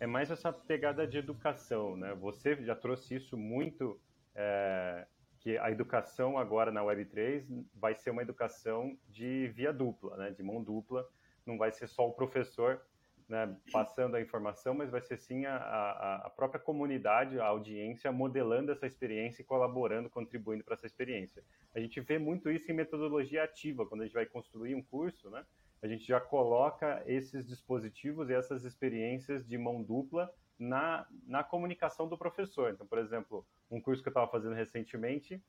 [0.00, 2.14] é mais essa pegada de educação, né?
[2.14, 4.00] Você já trouxe isso muito,
[4.34, 5.06] é,
[5.40, 10.30] que a educação agora na Web3 vai ser uma educação de via dupla, né?
[10.30, 11.08] De mão dupla,
[11.44, 12.80] não vai ser só o professor
[13.28, 18.10] né, passando a informação, mas vai ser sim a, a, a, própria comunidade, a audiência,
[18.10, 21.44] modelando essa experiência e colaborando, contribuindo para essa experiência.
[21.74, 25.28] A gente vê muito isso em metodologia ativa, quando a gente vai construir um curso,
[25.28, 25.44] né,
[25.82, 32.08] a gente já coloca esses dispositivos e essas experiências de mão dupla na, na comunicação
[32.08, 32.72] do professor.
[32.72, 35.40] Então, por exemplo, um curso que eu estava fazendo recentemente,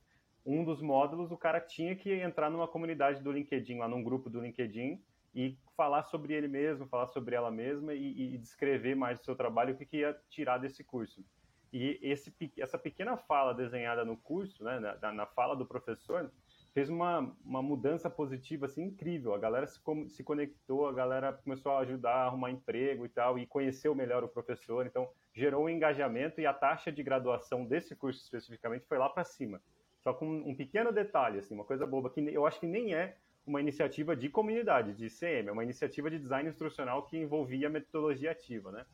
[0.45, 4.29] um dos módulos, o cara tinha que entrar numa comunidade do LinkedIn, lá num grupo
[4.29, 5.01] do LinkedIn,
[5.33, 9.35] e falar sobre ele mesmo, falar sobre ela mesma e, e descrever mais o seu
[9.35, 11.23] trabalho, o que, que ia tirar desse curso.
[11.71, 16.31] E esse, essa pequena fala desenhada no curso, né, na, na fala do professor,
[16.73, 19.33] fez uma, uma mudança positiva assim, incrível.
[19.33, 23.37] A galera se, se conectou, a galera começou a ajudar a arrumar emprego e tal,
[23.37, 24.85] e conheceu melhor o professor.
[24.85, 29.23] Então, gerou um engajamento e a taxa de graduação desse curso especificamente foi lá para
[29.23, 29.61] cima.
[29.99, 33.17] Só com um pequeno detalhe, assim, uma coisa boba, que eu acho que nem é
[33.45, 38.71] uma iniciativa de comunidade, de CM, uma iniciativa de design instrucional que envolvia metodologia ativa,
[38.71, 38.85] né?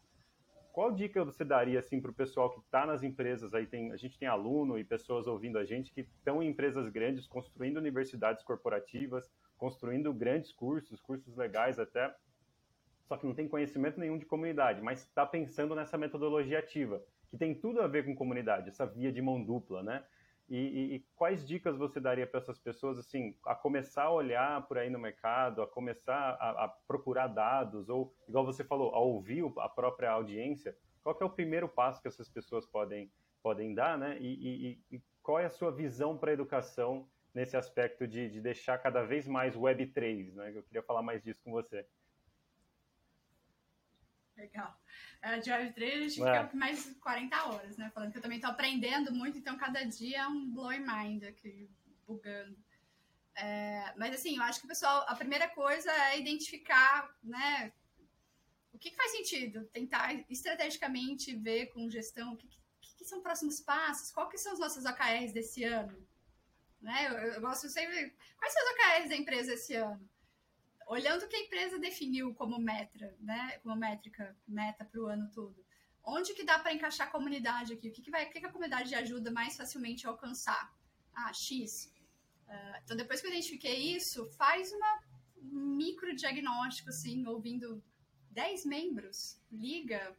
[0.72, 3.54] Qual dica você daria assim para o pessoal que está nas empresas?
[3.54, 6.90] Aí tem, a gente tem aluno e pessoas ouvindo a gente que estão em empresas
[6.90, 12.14] grandes, construindo universidades corporativas, construindo grandes cursos, cursos legais até,
[13.06, 17.38] só que não tem conhecimento nenhum de comunidade, mas está pensando nessa metodologia ativa, que
[17.38, 20.04] tem tudo a ver com comunidade, essa via de mão dupla, né?
[20.48, 24.66] E, e, e, quais dicas você daria para essas pessoas, assim, a começar a olhar
[24.68, 29.00] por aí no mercado, a começar a, a, procurar dados, ou, igual você falou, a
[29.00, 30.78] ouvir a própria audiência?
[31.04, 34.18] Qual é o primeiro passo que essas pessoas podem, podem dar, né?
[34.20, 38.78] E, e qual é a sua visão para a educação nesse aspecto de, de deixar
[38.78, 40.54] cada vez mais Web3, né?
[40.56, 41.86] Eu queria falar mais disso com você.
[44.38, 44.78] Legal.
[45.24, 46.44] Uh, de Web3 a gente é.
[46.44, 47.90] fica mais 40 horas, né?
[47.94, 51.70] Falando que eu também estou aprendendo muito, então cada dia é um blowing mind aqui,
[52.06, 52.58] bugando.
[53.38, 57.72] É, mas assim, eu acho que o pessoal, a primeira coisa é identificar, né?
[58.74, 59.66] O que, que faz sentido?
[59.68, 64.54] Tentar estrategicamente ver com gestão o que, que, que são próximos passos, quais que são
[64.54, 65.98] os nossos OKRs desse ano.
[66.82, 67.08] Né?
[67.08, 68.14] Eu, eu gosto sempre.
[68.38, 70.10] Quais são os OKRs da empresa esse ano?
[70.86, 75.30] Olhando o que a empresa definiu como meta, né, como métrica, meta para o ano
[75.32, 75.66] todo,
[76.04, 77.90] onde que dá para encaixar a comunidade aqui?
[77.90, 80.74] O que, que, vai, o que, que a comunidade ajuda mais facilmente a alcançar?
[81.14, 81.92] Ah, X.
[82.48, 85.00] Uh, então, depois que eu identifiquei isso, faz uma
[85.42, 87.84] micro diagnóstico, assim, ouvindo
[88.32, 90.16] 10 membros, liga,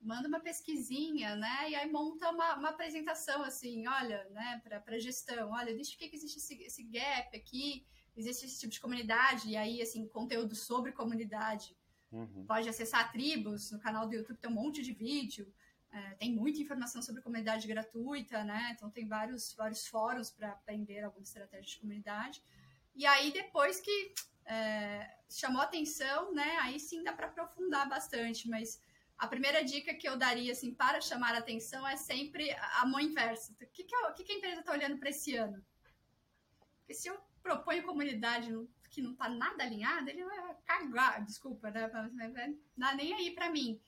[0.00, 1.70] manda uma pesquisinha, né?
[1.70, 6.38] E aí monta uma, uma apresentação, assim, olha, né, para gestão, olha, identifiquei que existe
[6.38, 7.86] esse, esse gap aqui,
[8.18, 11.76] existe esse tipo de comunidade, e aí, assim, conteúdo sobre comunidade.
[12.10, 12.44] Uhum.
[12.46, 15.52] Pode acessar tribos, no canal do YouTube tem um monte de vídeo,
[15.90, 18.72] é, tem muita informação sobre comunidade gratuita, né?
[18.74, 22.42] Então tem vários, vários fóruns para aprender alguma estratégia de comunidade.
[22.94, 24.12] E aí, depois que
[24.44, 26.58] é, chamou atenção, né?
[26.62, 28.82] Aí sim dá para aprofundar bastante, mas
[29.16, 33.00] a primeira dica que eu daria assim para chamar a atenção é sempre a mão
[33.00, 33.52] inversa.
[33.52, 35.64] O que, que, eu, o que, que a empresa está olhando para esse ano?
[36.80, 38.50] Porque se eu proponho comunidade,
[38.90, 41.88] que não está nada alinhado, ele vai cagar, desculpa, né?
[41.88, 43.80] Não dá nem aí para mim.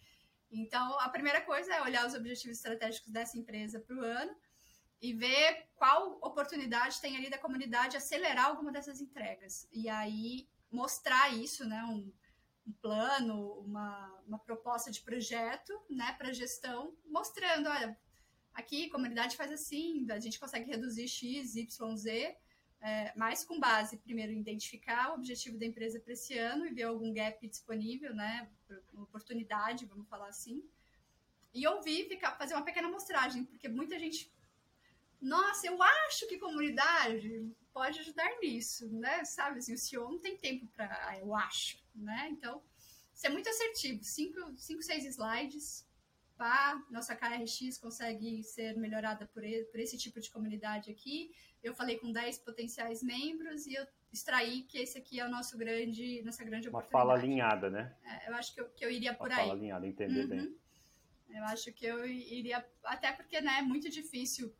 [0.50, 4.34] Então, a primeira coisa é olhar os objetivos estratégicos dessa empresa para o ano
[5.00, 9.68] e ver qual oportunidade tem ali da comunidade acelerar alguma dessas entregas.
[9.72, 11.82] E aí mostrar isso, né?
[11.84, 12.12] Um,
[12.66, 17.98] um plano, uma, uma proposta de projeto, né, para gestão, mostrando, olha,
[18.52, 22.36] aqui a comunidade faz assim, a gente consegue reduzir X, Y, Z,
[22.80, 26.84] é, mas com base, primeiro, identificar o objetivo da empresa para esse ano e ver
[26.84, 28.48] algum gap disponível, né,
[28.94, 30.64] oportunidade, vamos falar assim,
[31.52, 34.32] e ouvir, ficar, fazer uma pequena amostragem, porque muita gente
[35.20, 39.22] nossa, eu acho que comunidade pode ajudar nisso, né?
[39.24, 42.28] Sabe, assim, o CEO não tem tempo para, ah, eu acho, né?
[42.30, 42.62] Então,
[43.12, 45.86] ser muito assertivo, cinco, cinco seis slides,
[46.38, 51.30] pá, nossa KRX consegue ser melhorada por, por esse tipo de comunidade aqui.
[51.62, 55.56] Eu falei com 10 potenciais membros e eu extraí que esse aqui é o nosso
[55.58, 57.06] grande, nossa grande Uma oportunidade.
[57.06, 57.94] Uma fala alinhada, né?
[58.04, 59.42] É, eu acho que eu, que eu iria por Uma aí.
[59.42, 60.28] Fala alinhada, entender uhum.
[60.28, 60.56] bem.
[61.28, 64.52] Eu acho que eu iria, até porque, né, é muito difícil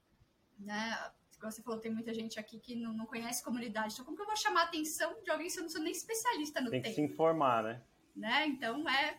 [0.60, 1.10] né?
[1.40, 3.94] Como você falou, tem muita gente aqui que não, não conhece comunidade.
[3.94, 5.92] Então, como que eu vou chamar a atenção de alguém se eu não sou nem
[5.92, 6.94] especialista no tem tema?
[6.94, 7.82] Tem que se informar, né?
[8.14, 8.46] né?
[8.46, 9.18] Então, é...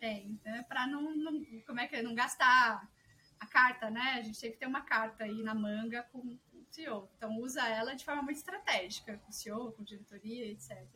[0.00, 0.64] Tem, né?
[0.66, 1.44] Para não, não...
[1.66, 2.02] Como é que é?
[2.02, 2.90] Não gastar
[3.44, 4.16] a carta, né?
[4.18, 7.08] A gente tem que ter uma carta aí na manga com o CEO.
[7.16, 10.86] Então, usa ela de forma muito estratégica, com o CEO, com diretoria, etc.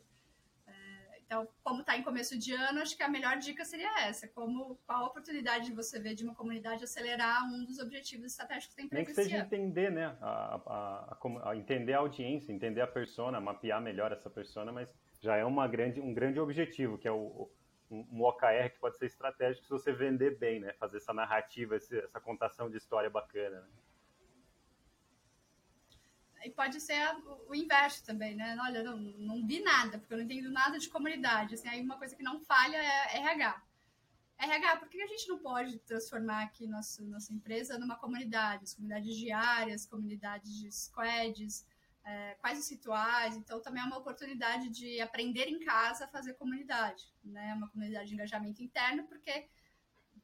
[1.29, 4.79] Então, como está em começo de ano, acho que a melhor dica seria essa: como
[4.87, 8.83] qual a oportunidade de você ver de uma comunidade acelerar um dos objetivos estratégicos da
[8.83, 9.05] empresa.
[9.05, 10.17] Nem que seja entender, né?
[10.23, 14.89] A, a, a, a, entender a audiência, entender a persona, mapear melhor essa persona, mas
[15.21, 17.51] já é uma grande, um grande objetivo, que é o,
[17.91, 20.73] um, OKR que pode ser estratégico se você vender bem, né?
[20.75, 23.61] Fazer essa narrativa, essa contação de história bacana.
[23.61, 23.69] Né?
[26.45, 26.99] E pode ser
[27.49, 28.57] o inverso também, né?
[28.61, 31.55] Olha, não, não vi nada, porque eu não entendo nada de comunidade.
[31.55, 33.63] Assim, aí uma coisa que não falha é RH.
[34.39, 38.65] RH, por que a gente não pode transformar aqui nossa, nossa empresa numa comunidade?
[38.65, 41.67] As comunidades diárias, comunidades de squads,
[42.09, 43.37] é, quais os rituais?
[43.37, 47.53] Então, também é uma oportunidade de aprender em casa a fazer comunidade, né?
[47.53, 49.47] Uma comunidade de engajamento interno, porque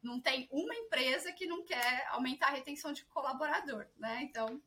[0.03, 4.22] não tem uma empresa que não quer aumentar a retenção de colaborador, né?
[4.22, 4.62] Então,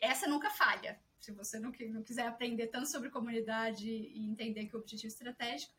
[0.00, 1.00] essa nunca falha.
[1.18, 5.74] Se você não, não quiser aprender tanto sobre comunidade e entender que o objetivo estratégico,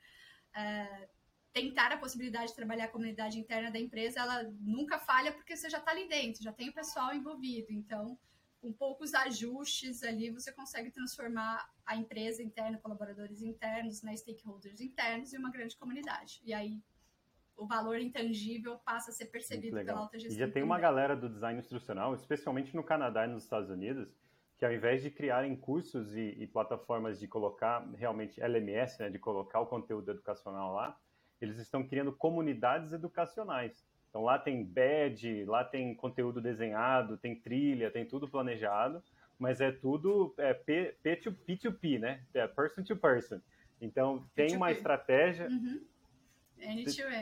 [0.54, 1.08] é,
[1.54, 5.70] tentar a possibilidade de trabalhar a comunidade interna da empresa, ela nunca falha porque você
[5.70, 7.72] já está ali dentro, já tem o pessoal envolvido.
[7.72, 8.20] Então,
[8.64, 15.34] com poucos ajustes ali, você consegue transformar a empresa interna, colaboradores internos, né, stakeholders internos,
[15.34, 16.42] em uma grande comunidade.
[16.46, 16.82] E aí
[17.58, 20.38] o valor intangível passa a ser percebido pela alta gestão.
[20.38, 24.16] E já tem uma galera do design instrucional, especialmente no Canadá e nos Estados Unidos,
[24.58, 29.20] que ao invés de criarem cursos e, e plataformas de colocar realmente LMS, né, de
[29.20, 30.98] colocar o conteúdo educacional lá,
[31.42, 33.86] eles estão criando comunidades educacionais.
[34.14, 39.02] Então lá tem badge, lá tem conteúdo desenhado, tem trilha, tem tudo planejado,
[39.40, 42.22] mas é tudo é, P, P2, P2P, né?
[42.32, 43.40] É person to person.
[43.82, 44.56] Então tem P2P.
[44.56, 45.48] uma estratégia.
[45.48, 45.82] Uhum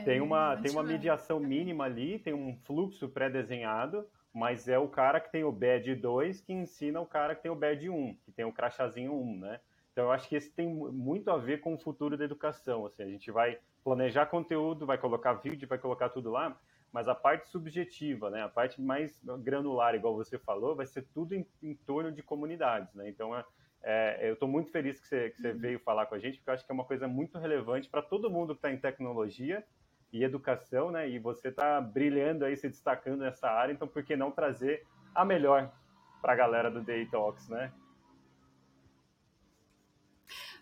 [0.04, 5.20] tem uma, tem uma mediação mínima ali, tem um fluxo pré-desenhado, mas é o cara
[5.20, 8.32] que tem o badge 2 que ensina o cara que tem o badge 1, que
[8.32, 9.60] tem o crachazinho 1, né?
[9.92, 13.02] Então eu acho que esse tem muito a ver com o futuro da educação, assim,
[13.02, 16.56] a gente vai planejar conteúdo, vai colocar vídeo, vai colocar tudo lá,
[16.92, 21.34] mas a parte subjetiva, né, a parte mais granular, igual você falou, vai ser tudo
[21.34, 23.08] em, em torno de comunidades, né?
[23.08, 23.44] Então é,
[23.82, 25.58] é, eu estou muito feliz que você, que você uhum.
[25.58, 28.02] veio falar com a gente, porque eu acho que é uma coisa muito relevante para
[28.02, 29.64] todo mundo que está em tecnologia
[30.12, 31.08] e educação, né?
[31.08, 35.24] E você está brilhando aí, se destacando nessa área, então por que não trazer a
[35.24, 35.72] melhor
[36.20, 37.72] para a galera do Day Talks, né?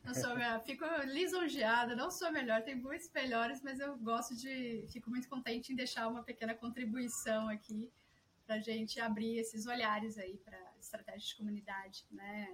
[0.05, 0.30] Eu sou,
[0.64, 5.28] fico lisonjeada, não sou a melhor, tem muitos melhores, mas eu gosto de, fico muito
[5.28, 7.90] contente em deixar uma pequena contribuição aqui
[8.46, 12.48] para a gente abrir esses olhares aí para estratégia de comunidade, né?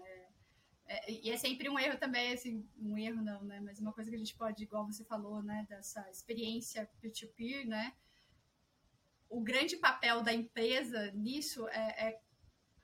[0.88, 3.60] É, e é sempre um erro também, assim, um erro não, né?
[3.60, 5.66] Mas uma coisa que a gente pode, igual você falou, né?
[5.68, 7.94] Dessa experiência peer-to-peer, né?
[9.28, 12.20] O grande papel da empresa nisso é, é,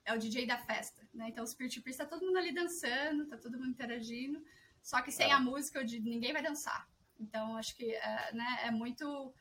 [0.04, 1.28] é o DJ da festa, né?
[1.28, 4.42] Então, os peer-to-peer está todo mundo ali dançando, tá todo mundo interagindo,
[4.82, 5.32] só que sem é.
[5.32, 6.88] a música, ninguém vai dançar.
[7.18, 9.32] Então, acho que é, né, é muito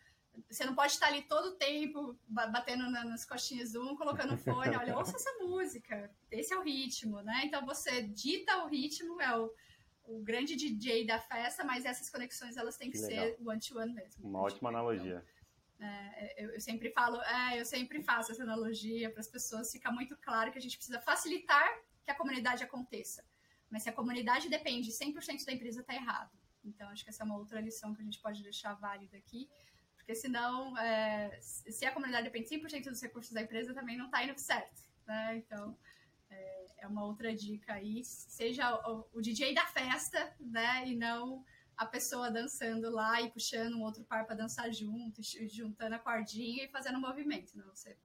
[0.50, 4.76] você não pode estar ali todo o tempo batendo nas costinhas do um, colocando fone,
[4.76, 7.42] olha, ouça essa música, esse é o ritmo, né?
[7.46, 9.54] Então você dita o ritmo, é o,
[10.06, 13.94] o grande DJ da festa, mas essas conexões elas têm que, que ser one-to-one -one
[13.94, 14.28] mesmo.
[14.28, 15.26] Uma ótima então, analogia.
[15.82, 19.92] É, eu, eu, sempre falo, é, eu sempre faço essa analogia para as pessoas, fica
[19.92, 21.68] muito claro que a gente precisa facilitar
[22.04, 23.26] que a comunidade aconteça.
[23.70, 26.32] Mas se a comunidade depende 100% da empresa, está errado.
[26.64, 29.50] Então, acho que essa é uma outra lição que a gente pode deixar válida aqui.
[29.96, 34.24] Porque senão, é, se a comunidade depende 100% dos recursos da empresa, também não está
[34.24, 34.82] indo certo.
[35.08, 35.38] Né?
[35.38, 35.78] Então,
[36.30, 38.04] é, é, uma outra dica aí.
[38.04, 40.88] Seja o, o, DJ da festa, né?
[40.88, 41.46] E não
[41.78, 46.66] a pessoa dançando lá e puxando um outro par para dançar junto, juntando a cordinha
[46.66, 47.58] e fazendo um movimento.
[47.58, 47.98] Não, você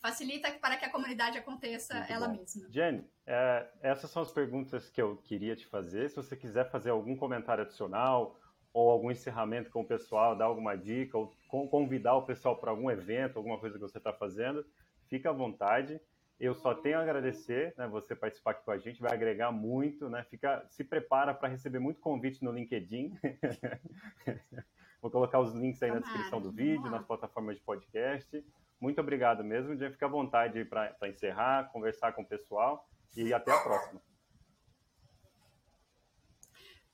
[0.00, 2.36] facilita para que a comunidade aconteça Muito ela bom.
[2.36, 2.68] mesma.
[2.70, 6.08] Jenny, é, essas são as perguntas que eu queria te fazer.
[6.08, 8.38] Se você quiser fazer algum comentário adicional
[8.72, 11.34] ou algum encerramento com o pessoal, dar alguma dica, ou
[11.68, 14.64] convidar o pessoal para algum evento, alguma coisa que você está fazendo,
[15.08, 16.00] fica à vontade.
[16.40, 20.08] Eu só tenho a agradecer, né, você participar aqui com a gente, vai agregar muito,
[20.08, 20.22] né?
[20.30, 23.12] Fica, se prepara para receber muito convite no LinkedIn.
[25.02, 28.44] Vou colocar os links aí na descrição do vídeo, nas plataformas de podcast.
[28.80, 33.52] Muito obrigado mesmo, Já Fica à vontade para encerrar, conversar com o pessoal e até
[33.52, 34.00] a próxima.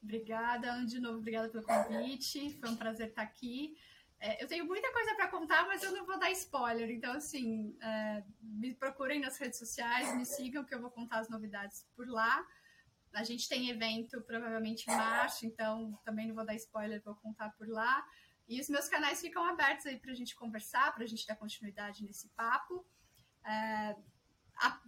[0.03, 2.51] Obrigada, de novo, obrigada pelo convite.
[2.61, 3.77] Foi um prazer estar aqui.
[4.25, 6.91] É, eu tenho muita coisa para contar, mas eu não vou dar spoiler.
[6.91, 11.29] Então, assim, é, me procurem nas redes sociais, me sigam, que eu vou contar as
[11.29, 12.43] novidades por lá.
[13.13, 17.51] A gente tem evento provavelmente em março, então também não vou dar spoiler, vou contar
[17.51, 18.03] por lá.
[18.49, 21.37] E os meus canais ficam abertos aí para a gente conversar, para a gente dar
[21.37, 22.83] continuidade nesse papo.
[23.45, 23.95] É,
[24.57, 24.81] a,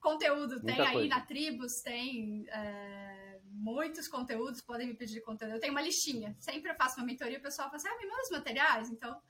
[0.00, 3.27] conteúdo Muita tem aí na Tribus, tem é,
[3.58, 5.54] muitos conteúdos, podem me pedir conteúdo.
[5.54, 8.06] Eu tenho uma listinha, sempre eu faço uma mentoria o pessoal fala assim: ah, me
[8.06, 9.20] manda os materiais, então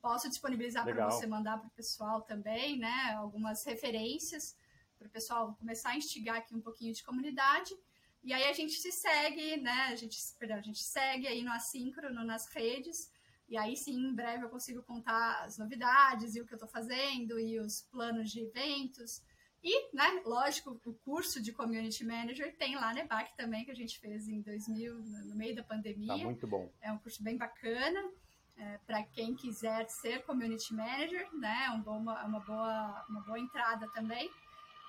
[0.00, 3.14] posso disponibilizar para você mandar para o pessoal também, né?
[3.16, 4.56] Algumas referências
[4.98, 7.74] para o pessoal começar a instigar aqui um pouquinho de comunidade.
[8.22, 9.88] E aí a gente se segue, né?
[9.90, 13.10] A gente, perdão, a gente segue aí no assíncrono nas redes.
[13.48, 16.68] E aí sim, em breve eu consigo contar as novidades e o que eu estou
[16.68, 19.22] fazendo e os planos de eventos.
[19.62, 23.74] E, né, lógico, o curso de Community Manager tem lá na EBAC também, que a
[23.74, 26.08] gente fez em 2000, no meio da pandemia.
[26.08, 26.72] Tá muito bom.
[26.80, 28.00] É um curso bem bacana.
[28.56, 31.66] É, para quem quiser ser community manager, né?
[31.66, 34.30] É um bom, uma, boa, uma boa entrada também.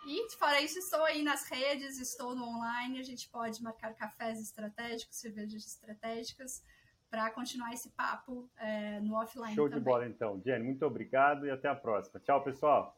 [0.06, 3.00] E, fora isso, estou aí nas redes, estou no online.
[3.00, 6.64] A gente pode marcar cafés estratégicos, cervejas estratégicas,
[7.10, 9.54] para continuar esse papo é, no offline.
[9.56, 9.80] Show também.
[9.80, 10.42] de bola, então.
[10.44, 12.20] Jenny, muito obrigado e até a próxima.
[12.20, 12.98] Tchau, pessoal.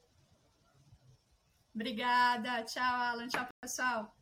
[1.75, 2.63] Obrigada.
[2.63, 3.27] Tchau, Alan.
[3.29, 4.13] Tchau, pessoal.